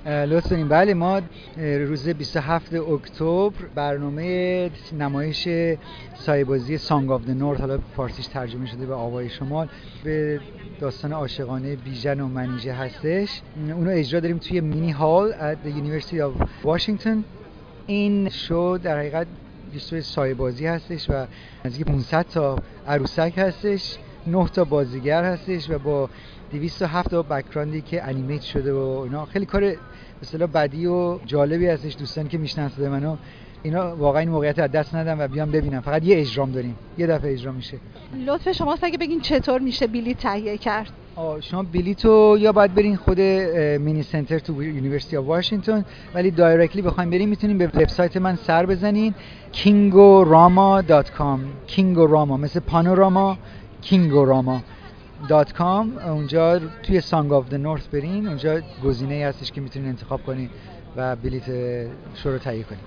[0.06, 0.66] لطفا.
[0.70, 1.22] بله ما
[1.58, 5.48] روز 27 اکتبر برنامه نمایش
[6.14, 9.68] سایبازی سانگ آف نورت حالا فارسیش ترجمه شده به آوای شمال
[10.04, 10.40] به
[10.80, 13.42] داستان عاشقانه بیژن و منیژه هستش.
[13.56, 17.41] اونو اجرا داریم توی مینی هال at the University of Washington.
[17.92, 19.28] این شو در حقیقت
[19.92, 21.26] یه سایبازی هستش و
[21.66, 22.56] نزدیک 500 تا
[22.88, 26.10] عروسک هستش 9 تا بازیگر هستش و با
[26.52, 29.26] 207 تا بکراندی که انیمیت شده و اینا.
[29.26, 29.74] خیلی کار
[30.22, 33.16] مثلا بدیع و جالبی هستش دوستان که می‌شناسه منو.
[33.64, 35.82] اینا واقعا این موقعیت از دست ندم و بیام ببینم.
[35.82, 36.76] فقط یه اجرام داریم.
[36.98, 37.78] یه دفعه اجرا میشه.
[38.28, 40.92] لطف شما اگه بگین چطور میشه بلیط تهیه کرد؟
[41.42, 43.22] شما بلیتو یا باید برین خود
[43.82, 45.86] Meany Center تو University of Washington
[46.16, 49.14] ولی directly بخوایم بریم می‌تونین به وبسایت من سر بزنین
[49.54, 51.40] kingorama.com
[51.76, 53.38] kingorama مثل پانوراما
[53.84, 54.62] kingorama
[55.28, 60.24] dot com اونجا توی Song of the North برین اونجا گزینه هستش که می‌تونین انتخاب
[60.24, 60.50] کنین
[60.98, 61.46] و بلیت
[62.16, 62.82] شو رو تهیه کنین.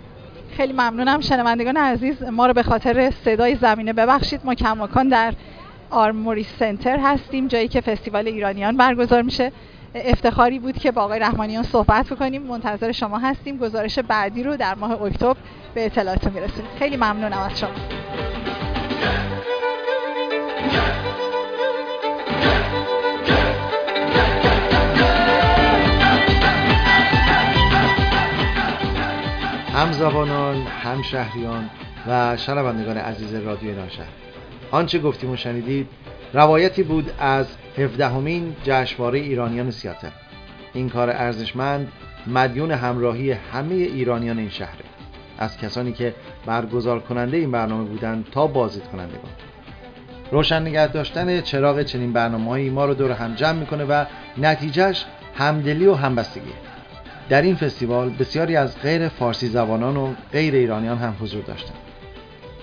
[0.57, 1.21] خیلی ممنونم.
[1.21, 4.41] شنوندگان عزیز ما رو به خاطر صدای زمینه ببخشید.
[4.45, 5.35] ما کماکان در
[5.91, 9.53] Armory Center هستیم جایی که فستیوال ایرانیان برگزار میشه.
[9.95, 12.43] افتخاری بود که با آقای رحمانیان صحبت بکنیم.
[12.43, 13.59] منتظر شما هستیم.
[13.59, 15.37] گزارش بعدی رو در ماه اکتبر
[15.75, 17.71] به اطلاعتون می‌رسیم خیلی ممنونم از شما.
[29.75, 31.70] هم زبانان هم شهریان
[32.09, 34.09] و شنوندگان عزیز رادیو ایران شهر
[34.70, 35.89] آنچه گفتیم و شنیدید
[36.33, 37.47] روایتی بود از
[37.79, 40.09] 17 همین جشنواره ایرانیان سیاتل
[40.72, 41.93] این کار ارزشمند
[42.27, 44.85] مدیون همراهی همه ایرانیان این شهره.
[45.39, 46.14] از کسانی که
[46.47, 49.31] برگزار کننده این برنامه بودند تا بازدید کنندگان.
[50.31, 54.05] روشن نگه داشتن چراغ چنین برنامه‌ای ما رو دور هم جمع می‌کنه و
[54.39, 55.05] نتیجهش
[55.39, 56.53] همدلی و همبستگی.
[57.29, 61.77] در این فستیوال بسیاری از غیر فارسی زبانان و غیر ایرانیان هم حضور داشتند.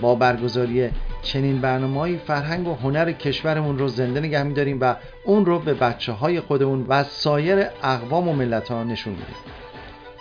[0.02, 0.90] با برگزاری
[1.22, 4.96] چنین برنامه‌ای فرهنگ و هنر کشورمون رو زنده نگه می‌داریم و
[5.26, 9.36] اون رو به بچه های خودمون و سایر اقوام و ملت ها نشون میدیم.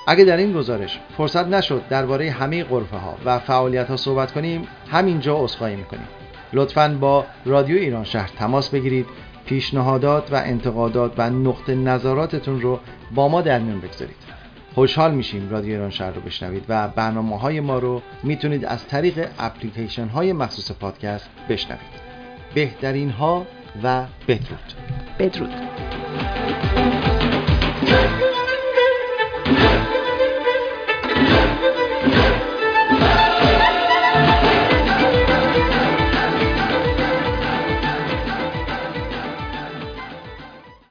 [0.06, 4.68] اگه در این گزارش فرصت نشد درباره همه قرفه ها و فعالیت ها صحبت کنیم
[4.90, 6.08] همینجا عذرخواهی می‌کنیم.
[6.52, 9.06] لطفا با رادیو ایران شهر تماس بگیرید.
[9.46, 12.80] پیشنهادات و انتقادات و نقطه نظراتتون رو
[13.14, 14.29] با ما در میون بگذارید.
[14.74, 19.28] خوشحال میشیم رادیو ایران شهر رو بشنوید و برنامه های ما رو می‌تونید از طریق
[19.38, 22.00] اپلیکیشن های مخصوص پادکست بشنوید.
[22.54, 23.46] بهترین ها
[23.82, 24.74] و بدرود.
[25.18, 25.50] بدرود.